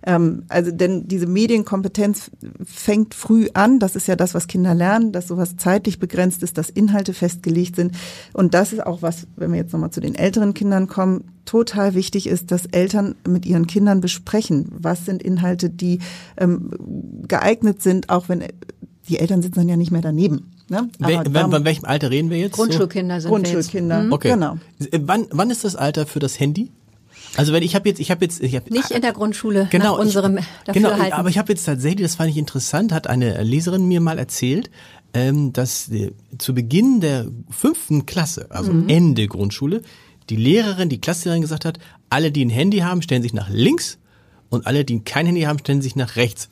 Ähm, 0.07 0.45
also 0.49 0.71
denn 0.71 1.09
diese 1.09 1.27
Medienkompetenz 1.27 2.31
fängt 2.65 3.15
früh 3.15 3.49
an. 3.53 3.79
Das 3.79 3.97
ist 3.97 4.07
ja 4.07 4.17
das, 4.17 4.35
was 4.35 4.47
Kinder 4.47 4.75
lernen, 4.75 5.13
dass 5.13 5.27
sowas 5.27 5.57
zeitlich 5.57 5.99
begrenzt 5.99 6.43
ist, 6.43 6.57
dass 6.57 6.71
Inhalte 6.71 7.13
festgelegt 7.13 7.77
sind. 7.77 7.93
Und 8.33 8.55
das 8.55 8.73
ist 8.73 8.87
auch 8.87 9.03
was, 9.03 9.27
wenn 9.37 9.51
wir 9.51 9.59
jetzt 9.59 9.73
nochmal 9.73 9.91
zu 9.91 10.01
den 10.01 10.15
älteren 10.15 10.55
Kindern 10.55 10.87
kommen, 10.87 11.25
total 11.45 11.95
wichtig 11.95 12.29
ist, 12.29 12.51
dass 12.51 12.67
Eltern 12.67 13.17
mit 13.27 13.47
ihren 13.47 13.67
Kindern 13.67 14.01
besprechen, 14.01 14.69
was 14.71 15.05
sind 15.05 15.23
Inhalte, 15.23 15.71
die 15.71 15.99
ähm, 16.37 16.71
geeignet 17.27 17.83
sind, 17.83 18.09
auch 18.09 18.29
wenn 18.29 18.45
die 19.09 19.19
Eltern 19.19 19.43
sitzen 19.43 19.61
dann 19.61 19.69
ja 19.69 19.77
nicht 19.77 19.91
mehr 19.91 20.03
daneben. 20.03 20.53
Ne? 20.69 20.89
Wel 20.99 21.23
bei 21.25 21.65
welchem 21.65 21.85
Alter 21.85 22.11
reden 22.11 22.31
wir 22.31 22.39
jetzt? 22.39 22.53
Grundschulkinder 22.53 23.21
sind 23.21 23.31
Grundschulkinder, 23.31 24.03
mhm. 24.03 24.13
okay. 24.13 24.31
genau. 24.31 24.59
Äh, 24.81 24.99
wann, 25.03 25.27
wann 25.31 25.51
ist 25.51 25.65
das 25.65 25.77
Alter 25.77 26.07
für 26.07 26.19
das 26.19 26.41
Handy? 26.41 26.71
Also 27.37 27.53
wenn 27.53 27.63
ich 27.63 27.75
habe 27.75 27.89
jetzt, 27.89 28.01
ich 28.01 28.11
habe 28.11 28.25
jetzt, 28.25 28.43
ich 28.43 28.57
habe 28.57 28.73
nicht 28.73 28.91
in 28.91 29.03
der 29.03 29.13
Grundschule 29.13 29.69
genau, 29.71 29.93
nach 29.93 29.99
unserem 29.99 30.39
ich, 30.39 30.73
genau, 30.73 30.91
aber 30.91 31.29
ich 31.29 31.39
habe 31.39 31.53
jetzt 31.53 31.65
tatsächlich, 31.65 32.03
das 32.03 32.15
fand 32.15 32.31
ich 32.31 32.37
interessant, 32.37 32.93
hat 32.93 33.07
eine 33.07 33.43
Leserin 33.43 33.87
mir 33.87 34.01
mal 34.01 34.19
erzählt, 34.19 34.71
ähm, 35.13 35.53
dass 35.53 35.87
die, 35.87 36.13
zu 36.39 36.55
Beginn 36.55 37.01
der 37.01 37.27
fünften 37.51 38.07
Klasse, 38.07 38.47
also 38.51 38.73
mhm. 38.73 38.89
Ende 38.89 39.27
Grundschule, 39.27 39.83
die 40.31 40.37
Lehrerin, 40.37 40.89
die 40.89 41.01
Klassenlehrerin 41.01 41.43
gesagt 41.43 41.65
hat, 41.65 41.79
alle, 42.11 42.33
die 42.33 42.45
ein 42.45 42.51
Handy 42.51 42.79
haben, 42.79 43.03
stellen 43.03 43.23
sich 43.23 43.35
nach 43.35 43.49
links 43.49 43.99
und 44.49 44.67
alle, 44.67 44.85
die 44.85 45.01
kein 45.01 45.27
Handy 45.27 45.43
haben, 45.43 45.59
stellen 45.59 45.83
sich 45.83 45.97
nach 45.97 46.17
rechts. 46.17 46.49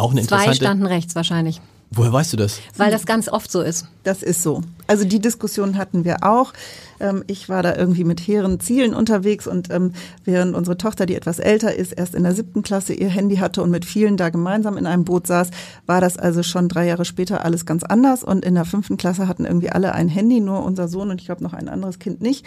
Auch 0.00 0.12
eine 0.12 0.22
Zwei 0.22 0.54
standen 0.54 0.86
rechts 0.86 1.14
wahrscheinlich. 1.14 1.60
Woher 1.92 2.12
weißt 2.12 2.32
du 2.32 2.36
das? 2.36 2.60
Weil 2.76 2.92
das 2.92 3.04
ganz 3.04 3.28
oft 3.28 3.50
so 3.50 3.62
ist. 3.62 3.86
Das 4.04 4.22
ist 4.22 4.42
so. 4.42 4.62
Also 4.86 5.04
die 5.04 5.18
Diskussion 5.18 5.76
hatten 5.76 6.04
wir 6.04 6.18
auch. 6.22 6.52
Ähm, 7.00 7.24
ich 7.26 7.48
war 7.48 7.64
da 7.64 7.74
irgendwie 7.74 8.04
mit 8.04 8.20
hehren 8.20 8.60
Zielen 8.60 8.94
unterwegs 8.94 9.48
und 9.48 9.70
ähm, 9.70 9.92
während 10.24 10.54
unsere 10.54 10.78
Tochter, 10.78 11.04
die 11.04 11.16
etwas 11.16 11.40
älter 11.40 11.74
ist, 11.74 11.92
erst 11.92 12.14
in 12.14 12.22
der 12.22 12.32
siebten 12.32 12.62
Klasse 12.62 12.94
ihr 12.94 13.08
Handy 13.08 13.36
hatte 13.36 13.60
und 13.62 13.70
mit 13.70 13.84
vielen 13.84 14.16
da 14.16 14.28
gemeinsam 14.28 14.76
in 14.76 14.86
einem 14.86 15.04
Boot 15.04 15.26
saß, 15.26 15.50
war 15.86 16.00
das 16.00 16.16
also 16.16 16.44
schon 16.44 16.68
drei 16.68 16.86
Jahre 16.86 17.04
später 17.04 17.44
alles 17.44 17.66
ganz 17.66 17.82
anders. 17.82 18.22
Und 18.22 18.44
in 18.44 18.54
der 18.54 18.64
fünften 18.64 18.96
Klasse 18.96 19.26
hatten 19.26 19.44
irgendwie 19.44 19.70
alle 19.70 19.92
ein 19.92 20.08
Handy, 20.08 20.40
nur 20.40 20.62
unser 20.62 20.86
Sohn 20.86 21.10
und 21.10 21.20
ich 21.20 21.26
glaube 21.26 21.42
noch 21.42 21.54
ein 21.54 21.68
anderes 21.68 21.98
Kind 21.98 22.20
nicht. 22.20 22.46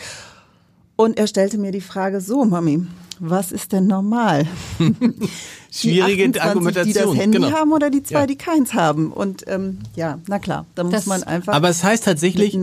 Und 0.95 1.17
er 1.17 1.27
stellte 1.27 1.57
mir 1.57 1.71
die 1.71 1.81
Frage 1.81 2.21
so, 2.21 2.45
Mami, 2.45 2.85
was 3.19 3.51
ist 3.51 3.71
denn 3.71 3.87
normal? 3.87 4.45
Schwierige 5.71 6.29
die 6.29 6.39
28, 6.39 6.41
Argumentation. 6.41 6.93
Die 6.93 6.93
das 6.93 7.15
Handy 7.15 7.37
genau. 7.39 7.51
haben 7.51 7.71
oder 7.71 7.89
die 7.89 8.03
zwei, 8.03 8.21
ja. 8.21 8.27
die 8.27 8.37
keins 8.37 8.73
haben. 8.73 9.11
Und 9.11 9.43
ähm, 9.47 9.79
ja, 9.95 10.19
na 10.27 10.39
klar, 10.39 10.65
da 10.75 10.83
muss 10.83 11.05
man 11.05 11.23
einfach. 11.23 11.53
Aber 11.53 11.69
es 11.69 11.83
heißt 11.83 12.03
tatsächlich, 12.03 12.57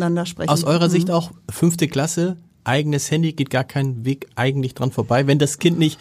aus 0.46 0.64
eurer 0.64 0.86
mhm. 0.86 0.90
Sicht 0.90 1.10
auch, 1.10 1.32
fünfte 1.50 1.88
Klasse, 1.88 2.36
eigenes 2.64 3.10
Handy 3.10 3.32
geht 3.32 3.50
gar 3.50 3.64
keinen 3.64 4.04
Weg 4.04 4.28
eigentlich 4.36 4.74
dran 4.74 4.92
vorbei, 4.92 5.26
wenn 5.26 5.38
das 5.38 5.58
Kind 5.58 5.78
nicht 5.78 5.98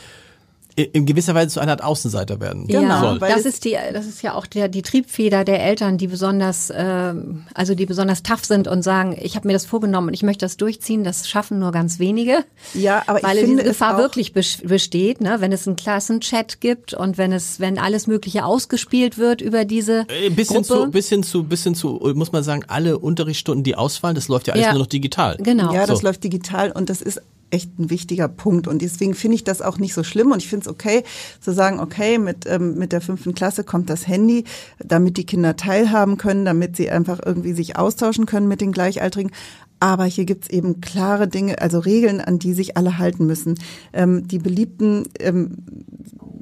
in 0.83 1.05
gewisser 1.05 1.35
Weise 1.35 1.49
zu 1.49 1.59
einer 1.59 1.73
Art 1.73 1.83
Außenseiter 1.83 2.39
werden 2.39 2.67
genau, 2.67 3.01
soll. 3.01 3.19
Das 3.19 3.45
ist 3.45 3.65
die, 3.65 3.77
das 3.93 4.05
ist 4.05 4.21
ja 4.21 4.33
auch 4.33 4.45
der, 4.45 4.67
die 4.67 4.81
Triebfeder 4.81 5.43
der 5.43 5.63
Eltern, 5.63 5.97
die 5.97 6.07
besonders, 6.07 6.69
äh, 6.69 7.13
also 7.53 7.75
die 7.75 7.85
besonders 7.85 8.23
tough 8.23 8.45
sind 8.45 8.67
und 8.67 8.83
sagen, 8.83 9.17
ich 9.19 9.35
habe 9.35 9.47
mir 9.47 9.53
das 9.53 9.65
vorgenommen 9.65 10.07
und 10.09 10.13
ich 10.13 10.23
möchte 10.23 10.45
das 10.45 10.57
durchziehen. 10.57 11.03
Das 11.03 11.27
schaffen 11.27 11.59
nur 11.59 11.71
ganz 11.71 11.99
wenige. 11.99 12.43
Ja, 12.73 13.03
aber 13.07 13.21
weil 13.23 13.37
ich 13.37 13.45
diese 13.45 13.63
Gefahr 13.63 13.97
wirklich 13.97 14.33
besteht, 14.33 15.21
ne? 15.21 15.37
wenn 15.39 15.51
es 15.51 15.67
einen 15.67 15.75
Klassenchat 15.75 16.61
gibt 16.61 16.93
und 16.93 17.17
wenn 17.17 17.31
es, 17.31 17.59
wenn 17.59 17.77
alles 17.77 18.07
Mögliche 18.07 18.45
ausgespielt 18.45 19.17
wird 19.17 19.41
über 19.41 19.65
diese 19.65 20.05
äh, 20.09 20.29
bis 20.29 20.51
hin 20.51 20.63
zu, 20.63 20.89
bis 20.89 21.09
hin 21.09 21.23
zu, 21.23 21.43
bis 21.43 21.63
hin 21.63 21.75
zu, 21.75 21.99
muss 22.15 22.31
man 22.31 22.43
sagen, 22.43 22.63
alle 22.67 22.99
Unterrichtsstunden, 22.99 23.63
die 23.63 23.75
ausfallen, 23.75 24.15
das 24.15 24.27
läuft 24.27 24.47
ja 24.47 24.53
alles 24.53 24.65
ja, 24.65 24.71
nur 24.71 24.81
noch 24.81 24.87
digital. 24.87 25.37
Genau. 25.37 25.73
Ja, 25.73 25.85
das 25.85 25.99
so. 25.99 26.05
läuft 26.05 26.23
digital 26.23 26.71
und 26.71 26.89
das 26.89 27.01
ist 27.01 27.21
echt 27.51 27.77
ein 27.79 27.89
wichtiger 27.89 28.27
Punkt. 28.27 28.67
Und 28.67 28.81
deswegen 28.81 29.13
finde 29.13 29.35
ich 29.35 29.43
das 29.43 29.61
auch 29.61 29.77
nicht 29.77 29.93
so 29.93 30.03
schlimm. 30.03 30.31
Und 30.31 30.39
ich 30.39 30.47
finde 30.47 30.65
es 30.65 30.71
okay 30.71 31.03
zu 31.39 31.51
sagen, 31.51 31.79
okay, 31.79 32.17
mit, 32.17 32.45
ähm, 32.45 32.75
mit 32.75 32.91
der 32.91 33.01
fünften 33.01 33.33
Klasse 33.33 33.63
kommt 33.63 33.89
das 33.89 34.07
Handy, 34.07 34.43
damit 34.83 35.17
die 35.17 35.25
Kinder 35.25 35.55
teilhaben 35.55 36.17
können, 36.17 36.45
damit 36.45 36.75
sie 36.75 36.89
einfach 36.89 37.19
irgendwie 37.25 37.53
sich 37.53 37.77
austauschen 37.77 38.25
können 38.25 38.47
mit 38.47 38.61
den 38.61 38.71
Gleichaltrigen. 38.71 39.31
Aber 39.79 40.05
hier 40.05 40.25
gibt's 40.25 40.49
eben 40.49 40.81
klare 40.81 41.27
Dinge, 41.27 41.61
also 41.61 41.79
Regeln, 41.79 42.19
an 42.19 42.37
die 42.37 42.53
sich 42.53 42.75
alle 42.75 42.97
halten 42.97 43.25
müssen. 43.25 43.55
Ähm, 43.93 44.27
die 44.27 44.39
beliebten 44.39 45.07
ähm, 45.19 45.57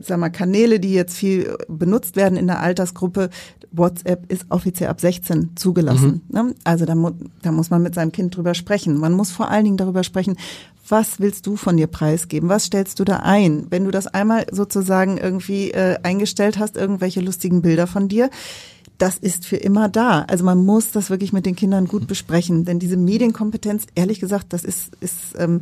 sag 0.02 0.20
mal, 0.20 0.30
Kanäle, 0.30 0.80
die 0.80 0.93
jetzt 0.93 1.15
viel 1.15 1.56
benutzt 1.67 2.15
werden 2.15 2.38
in 2.38 2.48
der 2.48 2.60
Altersgruppe, 2.60 3.30
WhatsApp 3.72 4.32
ist 4.32 4.46
offiziell 4.50 4.89
ab 4.89 5.00
16 5.00 5.52
zugelassen. 5.56 6.22
Mhm. 6.28 6.36
Ne? 6.36 6.56
Also 6.63 6.86
da, 6.86 6.96
mu 6.96 7.12
da 7.41 7.52
muss 7.52 7.70
man 7.70 7.84
mit 7.84 7.96
seinem 7.96 8.12
Kind 8.12 8.36
drüber 8.36 8.54
sprechen. 8.54 8.98
Man 8.98 9.13
muss 9.13 9.32
vor 9.32 9.50
allen 9.52 9.65
Dingen 9.65 9.78
darüber 9.78 10.04
sprechen, 10.04 10.38
was 10.89 11.19
willst 11.19 11.45
du 11.47 11.56
von 11.56 11.78
dir 11.78 11.88
preisgeben? 11.88 12.50
Was 12.50 12.65
stellst 12.65 13.00
du 13.00 13.04
da 13.04 13.17
ein? 13.17 13.67
Wenn 13.69 13.86
du 13.86 13.91
das 13.91 14.08
einmal 14.08 14.45
sozusagen 14.52 15.17
irgendwie 15.17 15.71
äh, 15.71 15.97
eingestellt 16.04 16.58
hast, 16.58 16.78
irgendwelche 16.78 17.21
lustigen 17.21 17.62
Bilder 17.62 17.88
von 17.88 18.08
dir, 18.08 18.30
das 18.97 19.17
ist 19.17 19.45
für 19.45 19.58
immer 19.58 19.89
da. 19.89 20.21
Also 20.23 20.43
man 20.43 20.65
muss 20.65 20.91
das 20.91 21.10
wirklich 21.10 21.34
mit 21.34 21.45
den 21.45 21.56
Kindern 21.56 21.86
gut 21.86 22.08
besprechen, 22.08 22.65
denn 22.65 22.80
diese 22.80 22.97
Medienkompetenz, 22.97 23.86
ehrlich 23.95 24.19
gesagt, 24.19 24.54
das 24.54 24.63
ist, 24.63 24.95
ist 25.00 25.36
ähm, 25.38 25.62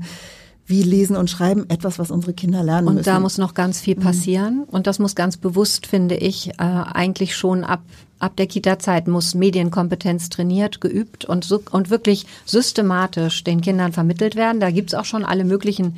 wie 0.67 0.81
Lesen 0.81 1.15
und 1.15 1.29
Schreiben 1.29 1.69
etwas, 1.69 1.99
was 1.99 2.09
unsere 2.09 2.33
Kinder 2.33 2.63
lernen 2.63 2.87
und 2.87 2.95
müssen. 2.95 3.09
Und 3.09 3.15
da 3.15 3.19
muss 3.19 3.37
noch 3.37 3.53
ganz 3.53 3.79
viel 3.79 3.95
mhm. 3.95 4.01
passieren. 4.01 4.55
Mhm. 4.57 4.63
Und 4.63 4.87
das 4.87 4.99
muss 4.99 5.15
ganz 5.15 5.37
bewusst, 5.37 5.85
finde 5.85 6.15
ich, 6.15 6.49
äh, 6.49 6.53
eigentlich 6.57 7.35
schon 7.35 7.63
ab, 7.63 7.81
ab 8.19 8.35
der 8.35 8.47
Kita-Zeit 8.47 9.07
muss 9.07 9.35
Medienkompetenz 9.35 10.29
trainiert, 10.29 10.81
geübt 10.81 11.25
und, 11.25 11.43
so, 11.43 11.61
und 11.71 11.89
wirklich 11.89 12.25
systematisch 12.45 13.43
den 13.43 13.61
Kindern 13.61 13.93
vermittelt 13.93 14.35
werden. 14.35 14.59
Da 14.59 14.71
gibt's 14.71 14.95
auch 14.95 15.05
schon 15.05 15.23
alle 15.23 15.45
möglichen 15.45 15.97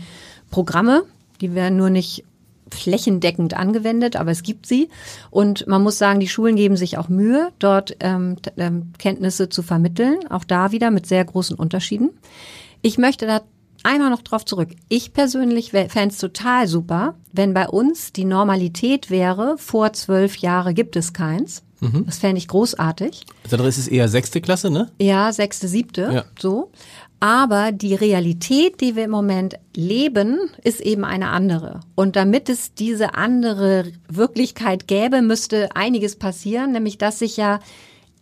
Programme. 0.52 1.04
Die 1.40 1.56
werden 1.56 1.78
nur 1.78 1.90
nicht 1.90 2.26
flächendeckend 2.70 3.54
angewendet, 3.54 4.18
aber 4.18 4.32
es 4.32 4.44
gibt 4.44 4.66
sie. 4.66 4.90
Und 5.30 5.68
man 5.68 5.82
muss 5.82 5.98
sagen, 5.98 6.20
die 6.20 6.28
Schulen 6.28 6.58
geben 6.58 6.76
sich 6.76 6.98
auch 6.98 7.08
Mühe, 7.08 7.52
dort 7.60 7.96
ähm, 8.02 8.36
ähm 8.58 8.92
Kenntnisse 8.98 9.48
zu 9.48 9.64
vermitteln. 9.64 10.18
Auch 10.30 10.44
da 10.44 10.74
wieder 10.74 10.92
mit 10.92 11.06
sehr 11.06 11.24
großen 11.24 11.56
Unterschieden. 11.56 12.10
Ich 12.82 12.98
möchte 12.98 13.26
da 13.26 13.42
einmal 13.88 14.10
noch 14.10 14.22
drauf 14.22 14.46
zurück. 14.46 14.70
Ich 14.90 15.14
persönlich 15.14 15.72
fände 15.72 16.08
es 16.10 16.18
total 16.18 16.68
super, 16.68 17.16
wenn 17.32 17.54
bei 17.54 17.68
uns 17.68 18.12
die 18.12 18.26
Normalität 18.26 19.10
wäre, 19.10 19.58
vor 19.58 19.94
zwölf 19.94 20.38
Jahre 20.38 20.74
gibt 20.74 20.96
es 20.96 21.14
keins. 21.14 21.64
Mhm. 21.80 22.06
Das 22.06 22.18
fände 22.18 22.38
ich 22.38 22.48
großartig. 22.48 23.26
Also 23.50 23.64
ist 23.64 23.78
es 23.78 23.88
eher 23.88 24.10
sechste 24.10 24.42
Klasse, 24.42 24.70
ne? 24.70 24.90
Ja, 25.00 25.32
sechste, 25.32 25.68
siebte, 25.68 26.10
ja. 26.12 26.26
so. 26.40 26.72
Aber 27.20 27.72
die 27.72 27.96
Realität, 27.96 28.80
die 28.82 28.96
wir 28.96 29.06
im 29.06 29.12
Moment 29.12 29.56
leben, 29.76 30.38
ist 30.64 30.82
eben 30.82 31.04
eine 31.04 31.30
andere. 31.30 31.80
Und 31.96 32.16
damit 32.16 32.50
es 32.50 32.74
diese 32.76 33.16
andere 33.16 33.92
Wirklichkeit 34.08 34.88
gäbe, 34.88 35.22
müsste 35.22 35.76
einiges 35.76 36.16
passieren, 36.16 36.74
nämlich 36.74 36.98
dass 36.98 37.20
sich 37.20 37.38
ja 37.38 37.60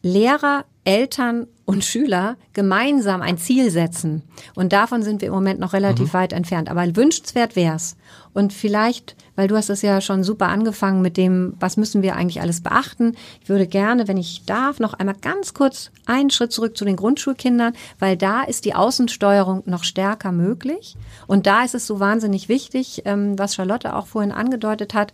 Lehrer, 0.06 0.66
Eltern 0.84 1.48
und 1.66 1.84
Schüler 1.84 2.38
gemeinsam 2.54 3.24
ein 3.24 3.40
Ziel 3.40 3.72
setzen. 3.72 4.22
Und 4.54 4.72
davon 4.72 5.02
sind 5.02 5.22
wir 5.22 5.30
im 5.30 5.34
Moment 5.34 5.60
noch 5.60 5.74
relativ 5.74 6.14
weit 6.14 6.32
entfernt. 6.32 6.70
Aber 6.70 6.86
wünschenswert 6.96 7.56
wär's. 7.56 7.98
Und 8.32 8.54
vielleicht, 8.54 9.16
weil 9.36 9.48
du 9.48 9.58
hast 9.58 9.72
es 9.72 9.82
ja 9.82 10.02
schon 10.02 10.24
super 10.24 10.50
angefangen 10.50 11.02
mit 11.02 11.18
dem, 11.18 11.56
was 11.60 11.76
müssen 11.76 12.04
wir 12.04 12.16
eigentlich 12.16 12.40
alles 12.40 12.62
beachten. 12.62 13.16
Ich 13.42 13.50
würde 13.50 13.66
gerne, 13.66 14.08
wenn 14.08 14.18
ich 14.18 14.46
darf, 14.46 14.80
noch 14.80 14.94
einmal 14.94 15.16
ganz 15.20 15.56
kurz 15.56 15.90
einen 16.06 16.30
Schritt 16.30 16.52
zurück 16.52 16.78
zu 16.78 16.86
den 16.86 16.98
Grundschulkindern, 16.98 17.74
weil 17.98 18.16
da 18.16 18.44
ist 18.44 18.66
die 18.66 18.76
Außensteuerung 18.76 19.64
noch 19.66 19.84
stärker 19.84 20.32
möglich. 20.32 20.98
Und 21.26 21.48
da 21.48 21.64
ist 21.64 21.74
es 21.74 21.88
so 21.88 22.00
wahnsinnig 22.00 22.48
wichtig, 22.48 23.02
ähm, 23.06 23.40
was 23.40 23.56
Charlotte 23.56 23.96
auch 23.96 24.06
vorhin 24.06 24.32
angedeutet 24.32 24.94
hat. 24.94 25.14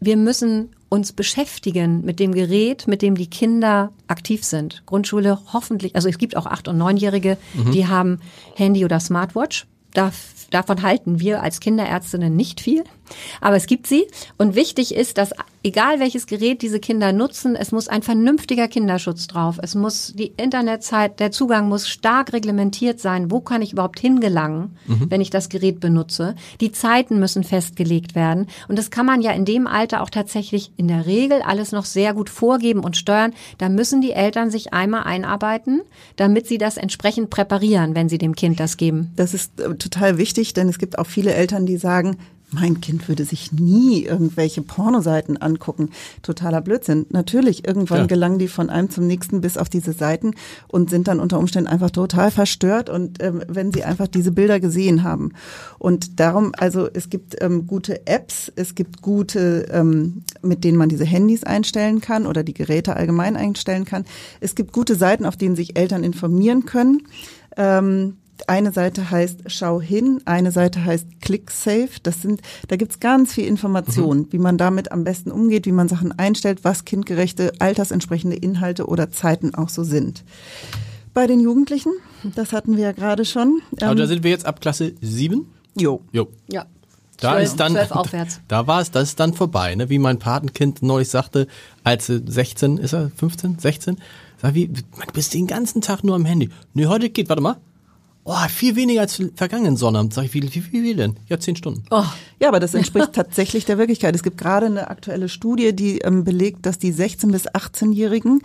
Wir 0.00 0.16
müssen 0.16 0.74
uns 0.94 1.12
beschäftigen 1.12 2.04
mit 2.04 2.20
dem 2.20 2.32
Gerät, 2.32 2.86
mit 2.86 3.02
dem 3.02 3.16
die 3.16 3.26
Kinder 3.26 3.90
aktiv 4.06 4.44
sind. 4.44 4.84
Grundschule 4.86 5.40
hoffentlich, 5.52 5.96
also 5.96 6.08
es 6.08 6.18
gibt 6.18 6.36
auch 6.36 6.46
acht- 6.46 6.68
und 6.68 6.78
neunjährige, 6.78 7.36
die 7.72 7.88
haben 7.88 8.20
Handy 8.54 8.84
oder 8.84 9.00
Smartwatch. 9.00 9.66
Da, 9.92 10.12
davon 10.50 10.82
halten 10.82 11.20
wir 11.20 11.42
als 11.42 11.60
Kinderärztinnen 11.60 12.34
nicht 12.34 12.60
viel, 12.60 12.84
aber 13.40 13.56
es 13.56 13.66
gibt 13.66 13.86
sie. 13.86 14.06
Und 14.38 14.54
wichtig 14.54 14.94
ist, 14.94 15.18
dass 15.18 15.32
egal 15.62 16.00
welches 16.00 16.26
Gerät 16.26 16.62
diese 16.62 16.80
Kinder 16.80 17.12
nutzen, 17.12 17.56
es 17.56 17.72
muss 17.72 17.88
ein 17.88 18.02
vernünftiger 18.02 18.68
Kinderschutz 18.68 19.26
drauf. 19.26 19.58
Es 19.62 19.74
muss 19.74 20.12
die 20.14 20.32
Internetzeit, 20.36 21.20
der 21.20 21.30
Zugang 21.30 21.68
muss 21.68 21.88
stark 21.88 22.32
reglementiert 22.32 23.00
sein. 23.00 23.30
Wo 23.30 23.40
kann 23.40 23.62
ich 23.62 23.72
überhaupt 23.72 23.98
hingelangen, 23.98 24.76
wenn 24.86 25.20
ich 25.20 25.30
das 25.30 25.48
Gerät 25.48 25.80
benutze? 25.80 26.34
Die 26.60 26.72
Zeiten 26.72 27.18
müssen 27.18 27.44
festgelegt 27.44 28.14
werden. 28.14 28.46
Und 28.68 28.78
das 28.78 28.90
kann 28.90 29.06
man 29.06 29.22
ja 29.22 29.32
in 29.32 29.44
dem 29.44 29.66
Alter 29.66 30.02
auch 30.02 30.10
tatsächlich 30.10 30.72
in 30.76 30.88
der 30.88 31.06
Regel 31.06 31.42
alles 31.42 31.72
noch 31.72 31.84
sehr 31.84 32.14
gut 32.14 32.30
vorgeben 32.30 32.80
und 32.80 32.96
steuern. 32.96 33.32
Da 33.58 33.68
müssen 33.68 34.00
die 34.00 34.12
Eltern 34.12 34.50
sich 34.50 34.72
einmal 34.72 35.04
einarbeiten, 35.04 35.82
damit 36.16 36.46
sie 36.46 36.58
das 36.58 36.76
entsprechend 36.76 37.30
präparieren, 37.30 37.94
wenn 37.94 38.08
sie 38.08 38.18
dem 38.18 38.34
Kind 38.34 38.60
das 38.60 38.76
geben. 38.76 39.12
Das 39.16 39.34
ist 39.34 39.60
äh, 39.60 39.74
total 39.74 40.18
wichtig, 40.18 40.33
denn 40.54 40.68
es 40.68 40.78
gibt 40.78 40.98
auch 40.98 41.06
viele 41.06 41.32
Eltern, 41.34 41.66
die 41.66 41.76
sagen, 41.76 42.16
mein 42.50 42.80
Kind 42.80 43.08
würde 43.08 43.24
sich 43.24 43.50
nie 43.52 44.04
irgendwelche 44.04 44.62
Pornoseiten 44.62 45.36
angucken. 45.36 45.90
Totaler 46.22 46.60
Blödsinn. 46.60 47.04
Natürlich, 47.10 47.66
irgendwann 47.66 48.00
Ja. 48.00 48.06
gelangen 48.06 48.38
die 48.38 48.46
von 48.46 48.70
einem 48.70 48.90
zum 48.90 49.08
nächsten 49.08 49.40
bis 49.40 49.56
auf 49.58 49.68
diese 49.68 49.92
Seiten 49.92 50.34
und 50.68 50.88
sind 50.88 51.08
dann 51.08 51.18
unter 51.18 51.38
Umständen 51.40 51.68
einfach 51.68 51.90
total 51.90 52.30
verstört 52.30 52.90
und 52.90 53.20
ähm, 53.20 53.42
wenn 53.48 53.72
sie 53.72 53.82
einfach 53.82 54.06
diese 54.06 54.30
Bilder 54.30 54.60
gesehen 54.60 55.02
haben. 55.02 55.32
Und 55.80 56.20
darum, 56.20 56.52
also 56.56 56.88
es 56.92 57.10
gibt 57.10 57.34
ähm, 57.40 57.66
gute 57.66 58.06
Apps, 58.06 58.52
es 58.54 58.76
gibt 58.76 59.02
gute, 59.02 59.66
ähm, 59.72 60.22
mit 60.42 60.62
denen 60.62 60.78
man 60.78 60.88
diese 60.88 61.04
Handys 61.04 61.42
einstellen 61.42 62.00
kann 62.00 62.24
oder 62.24 62.44
die 62.44 62.54
Geräte 62.54 62.94
allgemein 62.94 63.36
einstellen 63.36 63.84
kann. 63.84 64.04
Es 64.40 64.54
gibt 64.54 64.72
gute 64.72 64.94
Seiten, 64.94 65.26
auf 65.26 65.36
denen 65.36 65.56
sich 65.56 65.76
Eltern 65.76 66.04
informieren 66.04 66.66
können. 66.66 67.02
Ähm, 67.56 68.16
eine 68.48 68.72
Seite 68.72 69.10
heißt 69.10 69.44
Schau 69.46 69.80
hin, 69.80 70.20
eine 70.24 70.50
Seite 70.50 70.84
heißt 70.84 71.20
ClickSafe. 71.20 72.00
Das 72.02 72.22
sind, 72.22 72.40
da 72.68 72.76
gibt's 72.76 73.00
ganz 73.00 73.32
viel 73.32 73.46
Information, 73.46 74.26
wie 74.30 74.38
man 74.38 74.58
damit 74.58 74.92
am 74.92 75.04
besten 75.04 75.30
umgeht, 75.30 75.66
wie 75.66 75.72
man 75.72 75.88
Sachen 75.88 76.12
einstellt, 76.18 76.64
was 76.64 76.84
kindgerechte, 76.84 77.52
altersentsprechende 77.60 78.36
Inhalte 78.36 78.86
oder 78.86 79.10
Zeiten 79.10 79.54
auch 79.54 79.68
so 79.68 79.84
sind. 79.84 80.24
Bei 81.12 81.26
den 81.28 81.38
Jugendlichen, 81.40 81.92
das 82.34 82.52
hatten 82.52 82.76
wir 82.76 82.84
ja 82.84 82.92
gerade 82.92 83.24
schon. 83.24 83.60
Aber 83.80 83.92
ähm, 83.92 83.96
da 83.98 84.06
sind 84.06 84.24
wir 84.24 84.30
jetzt 84.30 84.46
ab 84.46 84.60
Klasse 84.60 84.94
7. 85.00 85.46
jo. 85.76 86.00
Jo. 86.12 86.28
Ja. 86.48 86.66
Da 87.20 87.34
Zwölf- 87.34 87.44
ist 87.44 87.56
dann, 87.60 87.76
aufwärts. 87.90 88.40
Da 88.48 88.66
war 88.66 88.80
es, 88.80 88.90
das 88.90 89.10
ist 89.10 89.20
dann 89.20 89.34
vorbei, 89.34 89.76
ne? 89.76 89.88
Wie 89.88 90.00
mein 90.00 90.18
Patenkind 90.18 90.82
neulich 90.82 91.08
sagte, 91.08 91.46
als 91.84 92.08
er 92.08 92.20
16, 92.26 92.78
ist 92.78 92.92
er 92.92 93.10
15, 93.16 93.60
16? 93.60 93.98
Sag 94.42 94.54
wie, 94.54 94.66
man, 94.66 95.06
du 95.06 95.12
bist 95.12 95.32
den 95.32 95.46
ganzen 95.46 95.80
Tag 95.80 96.02
nur 96.02 96.16
am 96.16 96.24
Handy. 96.24 96.50
Nee, 96.74 96.86
heute 96.86 97.08
geht, 97.10 97.28
warte 97.28 97.40
mal. 97.42 97.56
Oh, 98.26 98.34
viel 98.48 98.74
weniger 98.74 99.02
als 99.02 99.22
vergangenen 99.36 99.76
Sonnabend. 99.76 100.14
Sag 100.14 100.24
ich, 100.24 100.32
wie, 100.34 100.42
wie, 100.42 100.72
wie, 100.72 100.82
wie 100.82 100.94
denn? 100.94 101.16
Ja, 101.28 101.38
zehn 101.38 101.56
Stunden. 101.56 101.84
Oh, 101.90 102.04
Ja, 102.40 102.48
aber 102.48 102.58
das 102.58 102.72
entspricht 102.72 103.12
tatsächlich 103.12 103.66
der 103.66 103.76
Wirklichkeit. 103.76 104.14
Es 104.14 104.22
gibt 104.22 104.38
gerade 104.38 104.66
eine 104.66 104.88
aktuelle 104.88 105.28
Studie, 105.28 105.76
die 105.76 105.98
ähm, 105.98 106.24
belegt, 106.24 106.64
dass 106.64 106.78
die 106.78 106.92
16- 106.92 107.32
bis 107.32 107.46
18-Jährigen 107.48 108.40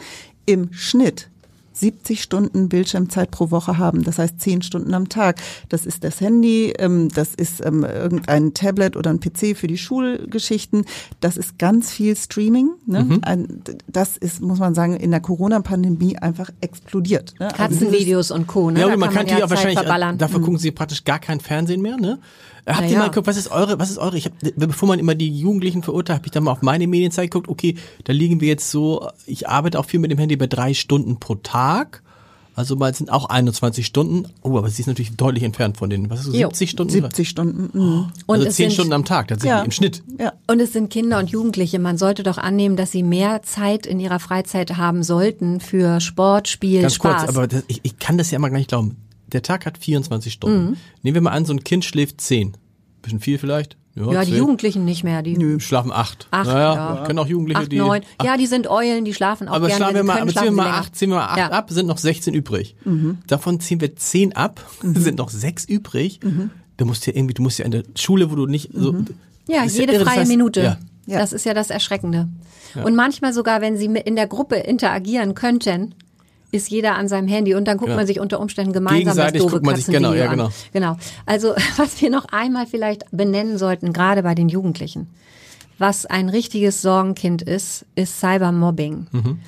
im 0.46 0.74
Schnitt 0.74 1.30
70 1.74 2.22
Stunden 2.22 2.70
Bildschirmzeit 2.70 3.32
pro 3.32 3.52
Woche 3.52 3.78
haben. 3.78 4.04
Das 4.04 4.18
heißt 4.20 4.40
10 4.40 4.62
Stunden 4.62 4.94
am 4.94 5.10
Tag. 5.10 5.40
Das 5.70 5.86
ist 5.86 6.04
das 6.04 6.22
Handy, 6.22 6.74
ähm, 6.78 7.10
das 7.10 7.36
ist 7.36 7.66
ähm, 7.66 7.84
irgendein 7.84 8.54
Tablet 8.54 8.96
oder 8.98 9.10
ein 9.10 9.20
PC 9.20 9.56
für 9.56 9.68
die 9.68 9.78
Schulgeschichten. 9.78 10.86
Das 11.20 11.38
ist 11.38 11.58
ganz 11.58 11.92
viel 11.92 12.16
Streaming. 12.16 12.72
Ne? 12.86 13.20
Ein, 13.22 13.62
das 13.88 14.18
ist, 14.18 14.42
muss 14.42 14.60
man 14.60 14.74
sagen, 14.76 14.96
in 14.96 15.12
der 15.12 15.20
Corona-Pandemie 15.20 16.18
einfach 16.18 16.50
explodiert. 16.62 17.34
Ne? 17.40 17.48
Also 17.48 17.58
Katzenvideos 17.58 18.32
und 18.32 18.48
Co. 18.48 18.72
Ne? 18.72 18.80
Ja, 18.82 18.90
Da 18.90 18.98
man 18.98 19.12
kann, 19.12 19.26
die 19.26 19.32
ja 19.32 19.38
auch 19.38 19.42
Zeit 19.42 19.50
wahrscheinlich, 19.52 19.80
verballern. 19.80 20.18
dafür 20.18 20.42
gucken 20.42 20.58
sie 20.58 20.72
praktisch 20.72 21.04
gar 21.06 21.20
kein 21.20 21.40
Fernsehen 21.40 21.82
mehr, 21.82 21.98
ne? 21.98 22.20
Habt 22.66 22.82
Na 22.82 22.88
ihr 22.88 22.98
mal 22.98 23.08
geguckt, 23.10 23.28
was 23.28 23.38
ist 23.38 23.52
eure, 23.52 23.80
was 23.80 23.90
ist 23.90 23.98
eure, 23.98 24.18
ich 24.18 24.26
hab, 24.26 24.34
bevor 24.56 24.88
man 24.88 25.00
immer 25.00 25.16
die 25.16 25.30
Jugendlichen 25.30 25.84
verurteilt, 25.84 26.18
habe 26.20 26.28
ich 26.28 26.32
dann 26.32 26.44
mal 26.44 26.52
auf 26.52 26.62
meine 26.62 26.88
Medienzeit 26.88 27.32
geguckt, 27.32 27.48
okay, 27.50 27.76
da 28.04 28.14
liegen 28.14 28.42
wir 28.42 28.48
jetzt 28.48 28.70
so, 28.72 29.08
ich 29.26 29.48
arbeite 29.50 29.80
auch 29.80 29.86
viel 29.86 30.00
mit 30.00 30.12
dem 30.12 30.18
Handy 30.20 30.36
bei 30.36 30.48
drei 30.48 30.74
Stunden 30.74 31.20
pro 31.20 31.36
Tag. 31.36 32.04
Also 32.56 32.76
mal 32.76 32.94
sind 32.94 33.10
auch 33.10 33.30
21 33.30 33.86
Stunden. 33.86 34.28
Oh, 34.42 34.58
aber 34.58 34.70
sie 34.70 34.82
ist 34.82 34.88
natürlich 34.88 35.16
deutlich 35.16 35.44
entfernt 35.46 35.78
von 35.78 35.90
den, 35.90 36.10
was 36.10 36.20
ist 36.20 36.26
so, 36.26 36.32
Jo. 36.34 36.50
70 36.50 36.70
Stunden? 36.72 36.92
70 36.92 37.30
Stunden. 37.30 37.70
mhm. 37.72 38.12
Und 38.26 38.36
also 38.36 38.48
es 38.50 38.56
10 38.58 38.66
sind- 38.66 38.74
Stunden 38.74 38.92
am 38.94 39.06
Tag, 39.06 39.30
tatsächlich, 39.30 39.58
Ja. 39.58 39.64
im 39.64 39.72
Schnitt. 39.72 40.04
Ja. 40.20 40.34
Und 40.46 40.60
es 40.60 40.74
sind 40.74 40.90
Kinder 40.90 41.20
und 41.20 41.30
Jugendliche. 41.30 41.80
Man 41.80 41.98
sollte 41.98 42.24
doch 42.24 42.38
annehmen, 42.38 42.76
dass 42.76 42.92
sie 42.92 43.02
mehr 43.04 43.44
Zeit 43.44 43.86
in 43.86 44.02
ihrer 44.02 44.20
Freizeit 44.20 44.76
haben 44.76 45.04
sollten 45.04 45.62
für 45.62 46.02
Sport, 46.02 46.50
Spiel, 46.50 46.82
Ganz 46.82 46.96
Spaß. 46.96 47.22
kurz, 47.28 47.30
aber 47.38 47.48
das, 47.48 47.64
ich, 47.68 47.80
ich 47.84 47.98
kann 47.98 48.18
das 48.18 48.30
ja 48.30 48.36
immer 48.36 48.50
gar 48.50 48.58
nicht 48.58 48.68
glauben. 48.70 48.98
Der 49.32 49.42
Tag 49.42 49.66
hat 49.66 49.78
24 49.78 50.34
Stunden. 50.34 50.78
Nehmen 51.04 51.16
wir 51.16 51.22
mal 51.22 51.32
an, 51.32 51.46
so 51.46 51.54
ein 51.54 51.64
Kind 51.64 51.86
schläft 51.86 52.22
10. 52.22 52.58
Bisschen 53.02 53.20
viel 53.20 53.38
vielleicht? 53.38 53.78
ja, 53.96 54.22
die 54.24 54.30
zehn. 54.32 54.38
Jugendlichen 54.40 54.86
nicht 54.86 55.04
mehr. 55.04 55.22
Die 55.24 55.60
Schlafen 55.60 55.92
acht. 55.92 56.28
Acht, 56.32 56.48
naja, 56.48 56.96
ja. 56.96 57.04
können 57.06 57.20
auch 57.20 57.28
Jugendliche, 57.28 57.60
acht, 57.62 57.72
die. 57.72 57.78
neun. 57.78 58.02
Ja, 58.24 58.38
die 58.38 58.46
sind 58.46 58.70
Eulen, 58.70 59.04
die 59.04 59.14
schlafen 59.14 59.48
auch 59.50 59.56
aber 59.56 59.68
gerne. 59.68 59.78
schlafen 59.78 59.96
wir 59.96 60.04
mal, 60.04 60.14
können, 60.20 60.30
aber 60.30 60.40
ziehen 60.40 60.46
wir 60.46 60.52
mal 60.52 60.64
sie 60.64 60.70
länger. 60.70 60.80
acht, 60.80 60.96
ziehen 60.96 61.10
wir 61.10 61.16
mal 61.18 61.26
acht 61.26 61.38
Ja. 61.38 61.46
Mhm. 61.48 61.52
ab, 61.54 61.70
sind 61.72 61.86
noch 61.88 61.98
16 61.98 62.34
übrig. 62.34 62.76
Davon 63.28 63.60
ziehen 63.60 63.82
wir 63.82 63.96
10 63.96 64.36
ab, 64.36 64.66
sind 64.82 65.18
noch 65.18 65.30
sechs 65.30 65.66
übrig. 65.66 66.20
Du 66.78 66.86
musst 66.86 67.06
ja 67.08 67.14
irgendwie, 67.16 67.34
du 67.34 67.42
musst 67.42 67.60
ja 67.60 67.66
in 67.66 67.72
der 67.72 67.84
Schule, 67.98 68.32
wo 68.32 68.36
du 68.36 68.46
nicht 68.46 68.70
so. 68.74 68.94
Ja, 69.48 69.64
Das 69.64 69.74
ist 69.74 69.80
jede 69.80 69.94
das 69.94 70.04
freie 70.04 70.22
heißt- 70.24 70.28
Minute. 70.28 70.62
Ja. 70.62 70.78
Ja. 71.08 71.20
Das 71.20 71.34
ist 71.34 71.46
ja 71.46 71.54
das 71.54 71.70
Erschreckende. 71.72 72.30
Und 72.84 72.96
manchmal 72.96 73.34
sogar, 73.34 73.60
wenn 73.62 73.76
sie 73.78 73.88
mit 73.90 74.06
in 74.08 74.16
der 74.16 74.28
Gruppe 74.28 74.56
interagieren 74.58 75.34
könnten, 75.34 75.96
ist 76.52 76.70
jeder 76.70 76.96
an 76.96 77.08
seinem 77.08 77.28
Handy 77.28 77.54
und 77.54 77.66
dann 77.68 77.78
guckt 77.78 77.92
Ja. 77.92 77.96
man 77.96 78.08
sich 78.08 78.20
unter 78.20 78.40
Umständen 78.40 78.74
gemeinsam 78.74 79.16
das 79.18 79.34
doofe 79.34 79.56
guckt 79.56 79.66
man 79.66 79.76
sich- 79.76 79.86
genau, 79.86 80.14
ja, 80.14 80.28
genau. 80.28 80.46
an. 80.46 80.52
Genau. 80.74 80.98
Also 81.26 81.54
was 81.78 82.02
wir 82.02 82.10
noch 82.10 82.26
einmal 82.32 82.66
vielleicht 82.66 83.04
benennen 83.12 83.58
sollten, 83.58 83.94
gerade 83.94 84.24
bei 84.24 84.34
den 84.36 84.50
Jugendlichen, 84.50 85.08
was 85.78 86.06
ein 86.06 86.30
richtiges 86.30 86.82
Sorgenkind 86.82 87.42
ist, 87.42 87.86
ist 87.96 88.20
Cybermobbing. 88.20 89.08
Mhm. 89.12 89.40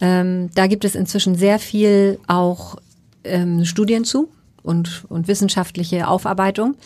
Ähm, 0.00 0.50
da 0.54 0.66
gibt 0.66 0.84
es 0.84 0.94
inzwischen 0.94 1.34
sehr 1.34 1.58
viel 1.58 2.18
auch 2.28 2.76
ähm, 3.24 3.64
Studien 3.64 4.04
zu 4.04 4.28
und, 4.62 5.04
und 5.08 5.26
wissenschaftliche 5.28 6.06
Aufarbeitung, 6.08 6.76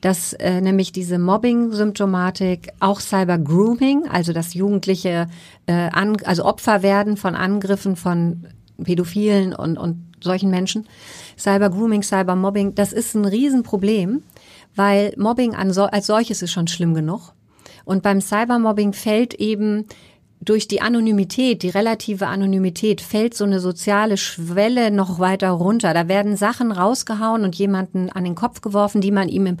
dass 0.00 0.32
äh, 0.34 0.60
nämlich 0.60 0.92
diese 0.92 1.18
Mobbing-Symptomatik, 1.18 2.70
auch 2.80 3.00
Cyber-Grooming, 3.00 4.08
also 4.10 4.32
dass 4.32 4.54
Jugendliche 4.54 5.28
äh, 5.66 5.72
an, 5.72 6.16
also 6.24 6.44
Opfer 6.44 6.82
werden 6.82 7.16
von 7.16 7.34
Angriffen 7.34 7.96
von 7.96 8.46
Pädophilen 8.84 9.54
und, 9.54 9.78
und 9.78 10.04
solchen 10.22 10.50
Menschen, 10.50 10.86
Cyber-Grooming, 11.38 12.02
Cyber-Mobbing, 12.02 12.74
das 12.74 12.92
ist 12.92 13.14
ein 13.14 13.24
Riesenproblem, 13.24 14.22
weil 14.76 15.14
Mobbing 15.16 15.54
so, 15.70 15.84
als 15.84 16.06
solches 16.06 16.42
ist 16.42 16.52
schon 16.52 16.68
schlimm 16.68 16.94
genug. 16.94 17.32
Und 17.84 18.02
beim 18.02 18.20
Cybermobbing 18.20 18.92
fällt 18.92 19.34
eben 19.34 19.86
durch 20.40 20.68
die 20.68 20.80
Anonymität, 20.80 21.62
die 21.62 21.68
relative 21.68 22.26
Anonymität, 22.26 23.00
fällt 23.00 23.34
so 23.34 23.44
eine 23.44 23.60
soziale 23.60 24.16
Schwelle 24.16 24.90
noch 24.90 25.18
weiter 25.18 25.50
runter. 25.50 25.92
Da 25.92 26.08
werden 26.08 26.36
Sachen 26.36 26.72
rausgehauen 26.72 27.44
und 27.44 27.56
jemanden 27.56 28.08
an 28.10 28.24
den 28.24 28.34
Kopf 28.34 28.62
geworfen, 28.62 29.00
die 29.00 29.10
man 29.10 29.28
ihm 29.28 29.46
im 29.46 29.56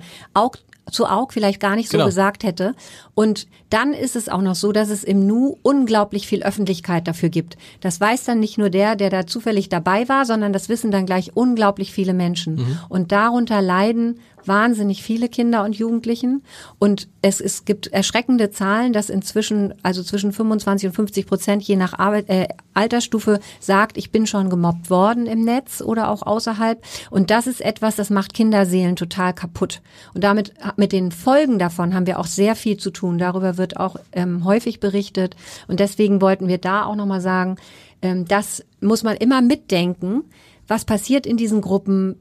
zu 0.90 1.06
Aug 1.06 1.32
vielleicht 1.32 1.60
gar 1.60 1.76
nicht 1.76 1.88
so 1.88 1.98
Genau. 1.98 2.06
gesagt 2.06 2.44
hätte. 2.44 2.74
Und 3.14 3.46
dann 3.70 3.92
ist 3.92 4.16
es 4.16 4.28
auch 4.28 4.42
noch 4.42 4.54
so, 4.54 4.72
dass 4.72 4.90
es 4.90 5.04
im 5.04 5.26
Nu 5.26 5.56
unglaublich 5.62 6.26
viel 6.26 6.42
Öffentlichkeit 6.42 7.06
dafür 7.06 7.28
gibt. 7.28 7.56
Das 7.80 8.00
weiß 8.00 8.24
dann 8.24 8.40
nicht 8.40 8.58
nur 8.58 8.70
der, 8.70 8.96
der 8.96 9.10
da 9.10 9.26
zufällig 9.26 9.68
dabei 9.68 10.08
war, 10.08 10.24
sondern 10.24 10.52
das 10.52 10.68
wissen 10.68 10.90
dann 10.90 11.06
gleich 11.06 11.36
unglaublich 11.36 11.92
viele 11.92 12.14
Menschen. 12.14 12.78
Und 12.88 13.12
darunter 13.12 13.62
leiden 13.62 14.20
wahnsinnig 14.46 15.02
viele 15.02 15.28
Kinder 15.28 15.64
und 15.64 15.76
Jugendlichen. 15.76 16.42
Und 16.78 17.08
es, 17.22 17.40
es 17.40 17.64
gibt 17.64 17.88
erschreckende 17.88 18.50
Zahlen, 18.50 18.92
dass 18.92 19.10
inzwischen, 19.10 19.74
also 19.82 20.02
zwischen 20.02 20.32
25 20.32 20.88
und 20.88 20.94
50 20.94 21.26
Prozent 21.26 21.62
je 21.62 21.76
nach 21.76 21.98
Arbeit, 21.98 22.28
äh, 22.28 22.48
Altersstufe 22.74 23.40
sagt, 23.58 23.96
ich 23.96 24.10
bin 24.10 24.26
schon 24.26 24.50
gemobbt 24.50 24.90
worden 24.90 25.26
im 25.26 25.44
Netz 25.44 25.82
oder 25.82 26.08
auch 26.08 26.22
außerhalb. 26.22 26.82
Und 27.10 27.30
das 27.30 27.46
ist 27.46 27.60
etwas, 27.60 27.96
das 27.96 28.10
macht 28.10 28.34
Kinderseelen 28.34 28.96
total 28.96 29.34
kaputt. 29.34 29.82
Und 30.14 30.24
damit, 30.24 30.54
mit 30.76 30.92
den 30.92 31.12
Folgen 31.12 31.58
davon 31.58 31.94
haben 31.94 32.06
wir 32.06 32.18
auch 32.18 32.26
sehr 32.26 32.54
viel 32.54 32.76
zu 32.76 32.90
tun. 32.90 33.18
Darüber 33.18 33.56
wird 33.56 33.76
auch 33.76 33.96
ähm, 34.12 34.44
häufig 34.44 34.80
berichtet. 34.80 35.36
Und 35.68 35.80
deswegen 35.80 36.20
wollten 36.20 36.48
wir 36.48 36.58
da 36.58 36.84
auch 36.84 36.96
nochmal 36.96 37.20
sagen, 37.20 37.56
ähm, 38.02 38.24
dass 38.24 38.64
muss 38.80 39.02
man 39.02 39.16
immer 39.16 39.42
mitdenken, 39.42 40.24
was 40.66 40.84
passiert 40.84 41.26
in 41.26 41.36
diesen 41.36 41.60
Gruppen, 41.60 42.16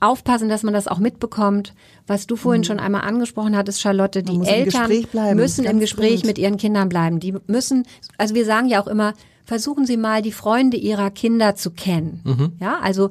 aufpassen, 0.00 0.48
dass 0.48 0.62
man 0.62 0.74
das 0.74 0.88
auch 0.88 0.98
mitbekommt. 0.98 1.74
Was 2.06 2.26
du 2.26 2.36
vorhin 2.36 2.60
mhm. 2.60 2.64
schon 2.64 2.80
einmal 2.80 3.02
angesprochen 3.02 3.56
hattest, 3.56 3.80
Charlotte, 3.80 4.22
die 4.22 4.40
Eltern 4.46 4.90
im 4.90 5.36
müssen 5.36 5.64
im 5.64 5.80
Gespräch 5.80 6.16
gut. 6.16 6.26
mit 6.26 6.38
ihren 6.38 6.56
Kindern 6.56 6.88
bleiben. 6.88 7.20
Die 7.20 7.34
müssen, 7.46 7.86
also 8.18 8.34
wir 8.34 8.44
sagen 8.44 8.68
ja 8.68 8.82
auch 8.82 8.86
immer, 8.86 9.14
versuchen 9.44 9.86
Sie 9.86 9.96
mal 9.96 10.22
die 10.22 10.32
Freunde 10.32 10.76
Ihrer 10.76 11.10
Kinder 11.10 11.54
zu 11.54 11.70
kennen. 11.70 12.20
Mhm. 12.24 12.52
Ja, 12.60 12.78
also 12.80 13.10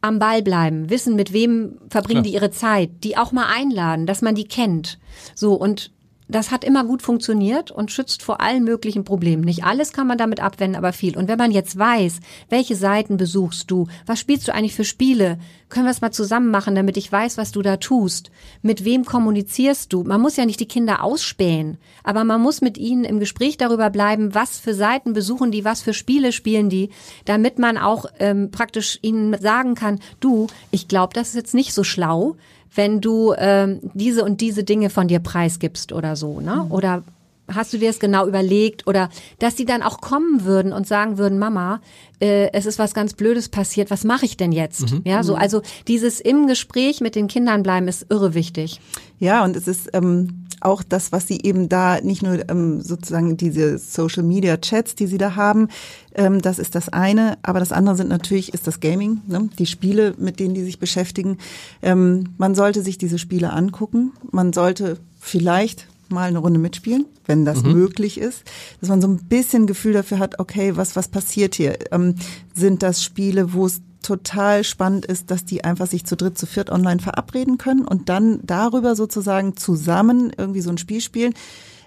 am 0.00 0.18
Ball 0.18 0.42
bleiben, 0.42 0.90
wissen, 0.90 1.16
mit 1.16 1.32
wem 1.32 1.78
verbringen 1.88 2.22
Klar. 2.22 2.30
die 2.30 2.34
ihre 2.34 2.50
Zeit, 2.50 2.90
die 3.04 3.16
auch 3.16 3.32
mal 3.32 3.46
einladen, 3.46 4.06
dass 4.06 4.20
man 4.20 4.34
die 4.34 4.44
kennt. 4.44 4.98
So 5.34 5.54
und 5.54 5.92
das 6.28 6.50
hat 6.50 6.64
immer 6.64 6.84
gut 6.84 7.02
funktioniert 7.02 7.70
und 7.70 7.90
schützt 7.90 8.22
vor 8.22 8.40
allen 8.40 8.64
möglichen 8.64 9.04
Problemen. 9.04 9.44
Nicht 9.44 9.64
alles 9.64 9.92
kann 9.92 10.06
man 10.06 10.16
damit 10.16 10.40
abwenden, 10.40 10.76
aber 10.76 10.92
viel. 10.92 11.16
Und 11.18 11.28
wenn 11.28 11.38
man 11.38 11.50
jetzt 11.50 11.78
weiß, 11.78 12.20
welche 12.48 12.76
Seiten 12.76 13.16
besuchst 13.16 13.70
du, 13.70 13.86
was 14.06 14.20
spielst 14.20 14.48
du 14.48 14.54
eigentlich 14.54 14.74
für 14.74 14.84
Spiele, 14.84 15.38
können 15.68 15.86
wir 15.86 15.90
es 15.90 16.00
mal 16.00 16.12
zusammen 16.12 16.50
machen, 16.50 16.74
damit 16.74 16.96
ich 16.96 17.10
weiß, 17.10 17.36
was 17.36 17.52
du 17.52 17.60
da 17.60 17.76
tust. 17.76 18.30
Mit 18.62 18.84
wem 18.84 19.04
kommunizierst 19.04 19.92
du? 19.92 20.04
Man 20.04 20.20
muss 20.20 20.36
ja 20.36 20.46
nicht 20.46 20.60
die 20.60 20.68
Kinder 20.68 21.02
ausspähen, 21.02 21.78
aber 22.04 22.24
man 22.24 22.40
muss 22.40 22.60
mit 22.60 22.78
ihnen 22.78 23.04
im 23.04 23.18
Gespräch 23.18 23.56
darüber 23.56 23.90
bleiben, 23.90 24.34
was 24.34 24.58
für 24.58 24.74
Seiten 24.74 25.12
besuchen 25.12 25.50
die, 25.50 25.64
was 25.64 25.82
für 25.82 25.92
Spiele 25.92 26.32
spielen 26.32 26.70
die, 26.70 26.90
damit 27.24 27.58
man 27.58 27.76
auch 27.76 28.06
ähm, 28.18 28.50
praktisch 28.50 28.98
ihnen 29.02 29.36
sagen 29.40 29.74
kann, 29.74 30.00
du, 30.20 30.46
ich 30.70 30.88
glaube, 30.88 31.12
das 31.12 31.28
ist 31.28 31.34
jetzt 31.34 31.54
nicht 31.54 31.74
so 31.74 31.84
schlau, 31.84 32.36
wenn 32.74 33.00
du 33.00 33.34
ähm, 33.38 33.80
diese 33.94 34.24
und 34.24 34.40
diese 34.40 34.64
Dinge 34.64 34.90
von 34.90 35.08
dir 35.08 35.20
preisgibst 35.20 35.92
oder 35.92 36.16
so, 36.16 36.40
ne? 36.40 36.64
Mhm. 36.64 36.72
Oder 36.72 37.02
hast 37.52 37.72
du 37.72 37.78
dir 37.78 37.88
das 37.88 37.98
genau 37.98 38.26
überlegt 38.26 38.86
oder 38.86 39.08
dass 39.38 39.54
die 39.54 39.64
dann 39.64 39.82
auch 39.82 40.00
kommen 40.00 40.44
würden 40.44 40.72
und 40.72 40.86
sagen 40.86 41.18
würden, 41.18 41.38
Mama, 41.38 41.80
äh, 42.20 42.50
es 42.52 42.66
ist 42.66 42.78
was 42.78 42.94
ganz 42.94 43.14
Blödes 43.14 43.48
passiert, 43.48 43.90
was 43.90 44.04
mache 44.04 44.24
ich 44.24 44.36
denn 44.36 44.52
jetzt? 44.52 44.92
Mhm. 44.92 45.02
Ja, 45.04 45.22
so 45.22 45.34
mhm. 45.34 45.40
also 45.40 45.62
dieses 45.86 46.20
im 46.20 46.46
Gespräch 46.46 47.00
mit 47.00 47.14
den 47.14 47.28
Kindern 47.28 47.62
bleiben 47.62 47.88
ist 47.88 48.06
irre 48.08 48.34
wichtig. 48.34 48.80
Ja, 49.18 49.44
und 49.44 49.56
es 49.56 49.68
ist 49.68 49.90
ähm, 49.92 50.46
auch 50.60 50.82
das, 50.82 51.12
was 51.12 51.28
sie 51.28 51.40
eben 51.42 51.68
da 51.68 52.00
nicht 52.00 52.22
nur 52.22 52.48
ähm, 52.48 52.80
sozusagen 52.80 53.36
diese 53.36 53.78
Social 53.78 54.22
Media 54.22 54.56
Chats, 54.56 54.94
die 54.94 55.06
sie 55.06 55.18
da 55.18 55.36
haben, 55.36 55.68
ähm, 56.14 56.40
das 56.40 56.58
ist 56.58 56.74
das 56.74 56.88
eine, 56.88 57.38
aber 57.42 57.58
das 57.58 57.72
andere 57.72 57.96
sind 57.96 58.08
natürlich 58.08 58.54
ist 58.54 58.66
das 58.66 58.80
Gaming, 58.80 59.20
ne? 59.26 59.48
die 59.58 59.66
Spiele, 59.66 60.14
mit 60.18 60.40
denen 60.40 60.54
die 60.54 60.64
sich 60.64 60.78
beschäftigen. 60.78 61.38
Ähm, 61.82 62.34
man 62.38 62.54
sollte 62.54 62.82
sich 62.82 62.98
diese 62.98 63.18
Spiele 63.18 63.52
angucken, 63.52 64.12
man 64.30 64.52
sollte 64.52 64.98
vielleicht 65.20 65.86
mal 66.14 66.28
eine 66.28 66.38
Runde 66.38 66.58
mitspielen, 66.58 67.06
wenn 67.26 67.44
das 67.44 67.62
mhm. 67.62 67.72
möglich 67.72 68.18
ist, 68.18 68.44
dass 68.80 68.88
man 68.88 69.02
so 69.02 69.08
ein 69.08 69.18
bisschen 69.18 69.66
Gefühl 69.66 69.92
dafür 69.92 70.18
hat, 70.18 70.38
okay, 70.38 70.76
was 70.76 70.96
was 70.96 71.08
passiert 71.08 71.54
hier? 71.54 71.76
Ähm, 71.92 72.14
sind 72.54 72.82
das 72.82 73.02
Spiele, 73.02 73.52
wo 73.52 73.66
es 73.66 73.82
total 74.04 74.64
spannend 74.64 75.06
ist, 75.06 75.30
dass 75.30 75.44
die 75.44 75.64
einfach 75.64 75.86
sich 75.86 76.04
zu 76.04 76.16
dritt, 76.16 76.38
zu 76.38 76.46
viert 76.46 76.70
online 76.70 77.00
verabreden 77.00 77.58
können 77.58 77.86
und 77.86 78.08
dann 78.08 78.40
darüber 78.42 78.94
sozusagen 78.94 79.56
zusammen 79.56 80.32
irgendwie 80.36 80.60
so 80.60 80.70
ein 80.70 80.78
Spiel 80.78 81.00
spielen. 81.00 81.34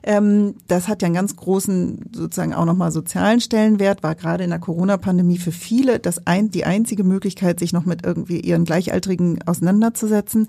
Ähm, 0.03 0.55
das 0.67 0.87
hat 0.87 1.01
ja 1.01 1.07
einen 1.07 1.15
ganz 1.15 1.35
großen 1.35 2.11
sozusagen 2.13 2.53
auch 2.53 2.65
nochmal 2.65 2.91
sozialen 2.91 3.41
Stellenwert, 3.41 4.03
war 4.03 4.15
gerade 4.15 4.43
in 4.43 4.51
der 4.51 4.59
Corona-Pandemie 4.59 5.37
für 5.37 5.51
viele 5.51 5.99
das 5.99 6.25
ein, 6.25 6.49
die 6.49 6.65
einzige 6.65 7.03
Möglichkeit, 7.03 7.59
sich 7.59 7.73
noch 7.73 7.85
mit 7.85 8.05
irgendwie 8.05 8.39
ihren 8.39 8.63
Gleichaltrigen 8.63 9.39
auseinanderzusetzen. 9.45 10.47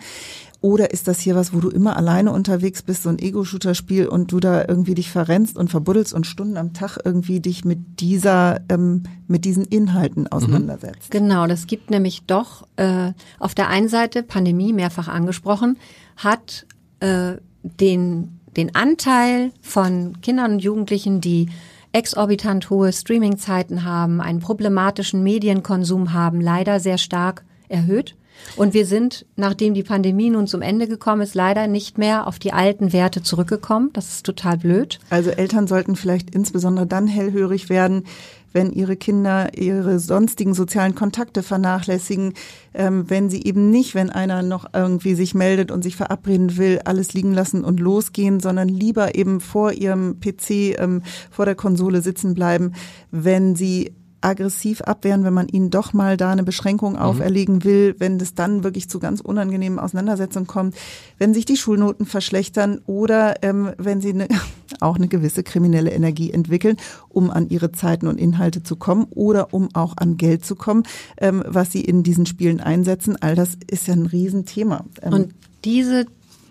Oder 0.61 0.91
ist 0.91 1.07
das 1.07 1.21
hier 1.21 1.37
was, 1.37 1.55
wo 1.55 1.61
du 1.61 1.69
immer 1.69 1.97
alleine 1.97 2.33
unterwegs 2.33 2.83
bist, 2.83 3.05
so 3.05 3.09
ein 3.09 3.19
Ego-Shooter-Spiel 3.19 4.09
und 4.09 4.33
du 4.33 4.41
da 4.41 4.65
irgendwie 4.67 4.95
dich 4.95 5.11
verrennst 5.11 5.57
und 5.57 5.71
verbuddelst 5.71 6.13
und 6.13 6.27
Stunden 6.27 6.57
am 6.57 6.73
Tag 6.73 6.99
irgendwie 7.05 7.39
dich 7.39 7.65
mit 7.65 8.01
dieser, 8.01 8.61
ähm, 8.69 9.05
mit 9.29 9.45
diesen 9.45 9.65
Inhalten 9.65 10.23
mhm. 10.23 10.33
auseinandersetzt? 10.33 11.13
Genau, 11.13 11.47
das 11.47 11.69
gibt 11.69 11.91
nämlich 11.91 12.25
doch 12.27 12.67
äh, 12.77 13.13
auf 13.39 13.55
der 13.55 13.69
einen 13.69 13.89
Seite 13.89 14.25
Pandemie 14.25 14.73
mehrfach 14.73 15.07
angesprochen, 15.07 15.77
hat 16.17 16.67
äh, 17.01 17.35
den 17.63 18.39
den 18.59 18.75
Anteil 18.75 19.53
von 19.61 20.21
Kindern 20.21 20.55
und 20.55 20.59
Jugendlichen, 20.59 21.21
die 21.21 21.49
exorbitant 21.93 22.71
hohe 22.71 22.93
Streamingzeiten 22.93 23.85
haben, 23.85 24.21
einen 24.21 24.41
problematischen 24.41 25.23
Medienkonsum 25.23 26.13
haben, 26.13 26.41
leider 26.41 26.81
sehr 26.81 26.99
stark 26.99 27.45
erhöht. 27.69 28.17
Und 28.57 28.75
wir 28.75 28.87
sind, 28.87 29.27
nachdem 29.37 29.75
die 29.75 29.83
Pandemie 29.83 30.31
nun 30.31 30.47
zum 30.47 30.63
Ende 30.63 30.89
gekommen 30.89 31.23
ist, 31.23 31.35
leider 31.35 31.67
nicht 31.67 31.99
mehr 31.99 32.27
auf 32.27 32.39
die 32.39 32.53
alten 32.53 32.93
Werte 32.93 33.23
zurückgekommen. 33.23 33.91
Das 33.93 34.09
ist 34.09 34.27
total 34.27 34.59
blöd. 34.59 34.99
Also 35.11 35.31
Eltern 35.31 35.67
sollten 35.67 35.97
vielleicht 35.97 36.35
insbesondere 36.35 36.87
dann 36.87 37.07
hellhörig 37.07 37.69
werden, 37.69 38.05
wenn 38.53 38.73
ihre 38.73 38.97
Kinder 38.97 39.57
ihre 39.57 39.99
sonstigen 39.99 40.55
sozialen 40.55 40.95
Kontakte 40.95 41.43
vernachlässigen, 41.43 42.35
ähm, 42.75 43.09
wenn 43.09 43.31
sie 43.31 43.45
eben 43.45 43.71
nicht, 43.71 43.95
wenn 43.95 44.11
einer 44.11 44.43
noch 44.43 44.67
irgendwie 44.73 45.15
sich 45.15 45.35
meldet 45.35 45.71
und 45.71 45.83
sich 45.83 45.97
verabreden 45.97 46.57
will, 46.57 46.81
alles 46.85 47.13
liegen 47.13 47.35
lassen 47.35 47.65
und 47.65 47.81
losgehen, 47.81 48.41
sondern 48.41 48.69
lieber 48.69 49.15
eben 49.15 49.41
vor 49.41 49.73
ihrem 49.73 50.19
PC, 50.21 50.77
ähm, 50.79 51.03
vor 51.31 51.45
der 51.45 51.55
Konsole 51.55 52.01
sitzen 52.01 52.35
bleiben, 52.35 52.73
wenn 53.11 53.55
sie 53.55 53.93
aggressiv 54.21 54.81
abwehren, 54.83 55.25
wenn 55.25 55.35
man 55.35 55.49
ihnen 55.49 55.71
doch 55.71 55.93
mal 55.93 56.17
da 56.17 56.31
eine 56.31 56.43
Beschränkung 56.43 56.93
mhm. 56.93 56.99
auferlegen 56.99 57.65
will, 57.65 57.95
wenn 57.99 58.19
es 58.21 58.35
dann 58.35 58.65
wirklich 58.65 58.89
zu 58.89 58.99
ganz 58.99 59.21
unangenehmen 59.21 59.79
Auseinandersetzungen 59.79 60.47
kommt, 60.47 60.75
wenn 61.19 61.35
sich 61.35 61.45
die 61.45 61.57
Schulnoten 61.57 62.07
verschlechtern 62.07 62.81
oder 62.87 63.43
ähm, 63.43 63.73
wenn 63.79 64.01
sie 64.01 64.11
eine, 64.11 64.29
auch 64.81 64.97
eine 64.97 65.09
gewisse 65.09 65.43
kriminelle 65.43 65.91
Energie 65.91 66.33
entwickeln, 66.33 66.77
um 67.09 67.31
an 67.31 67.49
ihre 67.49 67.73
Zeiten 67.73 68.07
und 68.07 68.19
Inhalte 68.19 68.63
zu 68.63 68.77
kommen 68.77 69.07
oder 69.11 69.55
um 69.55 69.69
auch 69.75 69.97
an 69.97 70.17
Geld 70.17 70.45
zu 70.45 70.57
kommen, 70.57 70.83
ähm, 71.19 71.45
was 71.47 71.73
sie 71.73 71.83
in 71.83 72.03
diesen 72.03 72.27
Spielen 72.27 72.61
einsetzen. 72.61 73.17
All 73.21 73.35
das 73.35 73.57
ist 73.71 73.87
ja 73.87 73.95
ein 73.95 74.07
Riesenthema. 74.07 74.85
Ähm, 75.03 75.13
und 75.13 75.35
diese 75.65 76.07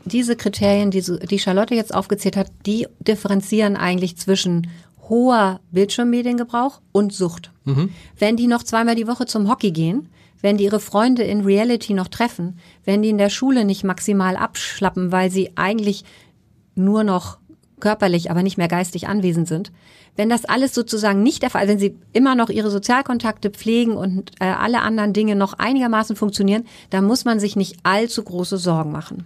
diese 0.05 0.37
Kriterien, 0.37 0.89
die, 0.89 1.01
die 1.01 1.39
Charlotte 1.39 1.75
jetzt 1.75 1.93
aufgezählt 1.93 2.37
hat, 2.37 2.49
die 2.65 2.87
differenzieren 3.01 3.75
eigentlich 3.75 4.17
zwischen 4.17 4.67
hoher 5.09 5.59
Bildschirmmediengebrauch 5.71 6.81
und 6.91 7.13
Sucht. 7.13 7.51
Mhm. 7.67 7.89
Wenn 8.17 8.37
die 8.37 8.47
noch 8.47 8.63
zweimal 8.63 8.95
die 8.95 9.07
Woche 9.07 9.25
zum 9.25 9.49
Hockey 9.49 9.71
gehen, 9.71 10.07
wenn 10.41 10.57
die 10.57 10.63
ihre 10.63 10.79
Freunde 10.79 11.23
in 11.23 11.41
Reality 11.41 11.93
noch 11.93 12.07
treffen, 12.07 12.59
wenn 12.85 13.01
die 13.01 13.09
in 13.09 13.17
der 13.17 13.29
Schule 13.29 13.65
nicht 13.65 13.83
maximal 13.83 14.37
abschlappen, 14.37 15.11
weil 15.11 15.29
sie 15.29 15.51
eigentlich 15.55 16.05
nur 16.75 17.03
noch 17.03 17.39
körperlich, 17.79 18.31
aber 18.31 18.43
nicht 18.43 18.57
mehr 18.57 18.67
geistig 18.67 19.07
anwesend 19.07 19.47
sind. 19.47 19.71
Wenn 20.15 20.29
das 20.29 20.45
alles 20.45 20.73
sozusagen 20.73 21.21
nicht 21.21 21.43
der 21.43 21.49
Fall, 21.49 21.67
wenn 21.67 21.77
sie 21.77 21.95
immer 22.13 22.33
noch 22.33 22.49
ihre 22.49 22.71
Sozialkontakte 22.71 23.51
pflegen 23.51 23.95
und 23.95 24.31
äh, 24.39 24.45
alle 24.45 24.81
anderen 24.81 25.13
Dinge 25.13 25.35
noch 25.35 25.53
einigermaßen 25.53 26.15
funktionieren, 26.15 26.65
dann 26.89 27.05
muss 27.05 27.25
man 27.25 27.39
sich 27.39 27.55
nicht 27.55 27.77
allzu 27.83 28.23
große 28.23 28.57
Sorgen 28.57 28.91
machen. 28.91 29.25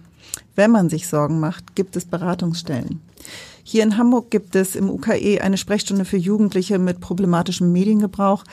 Wenn 0.54 0.70
man 0.70 0.90
sich 0.90 1.08
Sorgen 1.08 1.40
macht, 1.40 1.74
gibt 1.76 1.96
es 1.96 2.04
Beratungsstellen. 2.04 3.00
Hier 3.62 3.82
in 3.82 3.96
Hamburg 3.96 4.30
gibt 4.30 4.56
es 4.56 4.74
im 4.76 4.90
UKE 4.90 5.40
eine 5.40 5.56
Sprechstunde 5.56 6.04
für 6.04 6.16
Jugendliche 6.16 6.78
mit 6.78 7.00
problematischem 7.00 7.70
Mediengebrauch. 7.72 8.44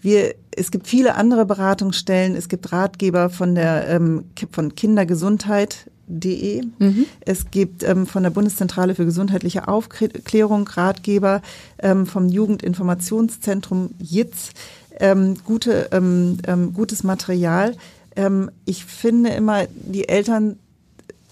Wir, 0.00 0.34
es 0.54 0.70
gibt 0.70 0.88
viele 0.88 1.14
andere 1.14 1.46
Beratungsstellen. 1.46 2.34
Es 2.34 2.48
gibt 2.48 2.72
Ratgeber 2.72 3.30
von 3.30 3.54
der 3.54 3.88
ähm, 3.88 4.24
von 4.50 4.74
Kindergesundheit.de. 4.74 6.62
Mhm. 6.78 7.06
Es 7.20 7.50
gibt 7.52 7.84
ähm, 7.84 8.06
von 8.06 8.24
der 8.24 8.30
Bundeszentrale 8.30 8.96
für 8.96 9.04
gesundheitliche 9.04 9.68
Aufklärung 9.68 10.66
Ratgeber 10.66 11.40
ähm, 11.78 12.06
vom 12.06 12.28
Jugendinformationszentrum 12.28 13.90
JITZ. 14.00 14.50
Ähm, 14.98 15.36
gute, 15.44 15.88
ähm, 15.92 16.38
ähm, 16.46 16.74
gutes 16.74 17.04
Material. 17.04 17.76
Ähm, 18.14 18.50
ich 18.64 18.84
finde 18.84 19.30
immer, 19.30 19.66
die 19.74 20.08
Eltern 20.08 20.58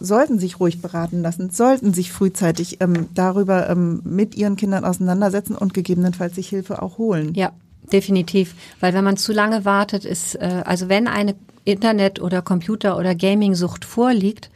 sollten 0.00 0.38
sich 0.38 0.58
ruhig 0.58 0.82
beraten 0.82 1.22
lassen, 1.22 1.50
sollten 1.50 1.94
sich 1.94 2.10
frühzeitig 2.12 2.78
ähm, 2.80 3.08
darüber 3.14 3.68
ähm, 3.68 4.00
mit 4.04 4.34
ihren 4.34 4.56
Kindern 4.56 4.84
auseinandersetzen 4.84 5.54
und 5.54 5.74
gegebenenfalls 5.74 6.34
sich 6.34 6.48
Hilfe 6.48 6.82
auch 6.82 6.98
holen. 6.98 7.34
Ja, 7.34 7.52
definitiv. 7.92 8.54
Weil 8.80 8.94
wenn 8.94 9.04
man 9.04 9.16
zu 9.16 9.32
lange 9.32 9.64
wartet, 9.64 10.04
ist, 10.04 10.34
äh, 10.36 10.62
also 10.64 10.88
wenn 10.88 11.06
eine 11.06 11.34
Internet- 11.64 12.20
oder 12.20 12.42
Computer- 12.42 12.96
oder 12.96 13.14
Gaming-Sucht 13.14 13.84
vorliegt, 13.84 14.50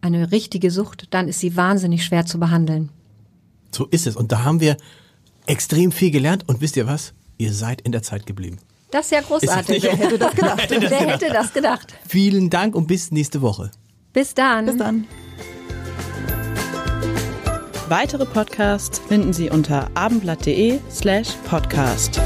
eine 0.00 0.32
richtige 0.32 0.70
Sucht, 0.70 1.08
dann 1.10 1.28
ist 1.28 1.40
sie 1.40 1.56
wahnsinnig 1.56 2.04
schwer 2.04 2.26
zu 2.26 2.38
behandeln. 2.38 2.90
So 3.72 3.86
ist 3.86 4.06
es. 4.06 4.16
Und 4.16 4.32
da 4.32 4.44
haben 4.44 4.60
wir 4.60 4.76
extrem 5.46 5.92
viel 5.92 6.10
gelernt. 6.10 6.48
Und 6.48 6.60
wisst 6.60 6.76
ihr 6.76 6.86
was? 6.86 7.12
Ihr 7.38 7.52
seid 7.52 7.82
in 7.82 7.92
der 7.92 8.02
Zeit 8.02 8.26
geblieben. 8.26 8.58
Das 8.90 9.06
ist 9.06 9.12
ja 9.12 9.20
großartig. 9.20 9.82
Wer 9.82 9.96
hätte 9.96 10.18
das 10.18 10.34
gedacht? 10.34 10.70
Wer 10.70 10.90
hätte 10.90 11.28
das 11.28 11.52
gedacht? 11.52 11.94
Vielen 12.08 12.50
Dank 12.50 12.74
und 12.74 12.86
bis 12.86 13.10
nächste 13.10 13.42
Woche. 13.42 13.70
Bis 14.16 14.32
dann. 14.32 14.64
Bis 14.64 14.78
dann. 14.78 15.06
Weitere 17.90 18.24
Podcasts 18.24 18.98
finden 18.98 19.34
Sie 19.34 19.50
unter 19.50 19.90
abendblatt.de 19.94 20.78
slash 20.90 21.34
podcast. 21.46 22.18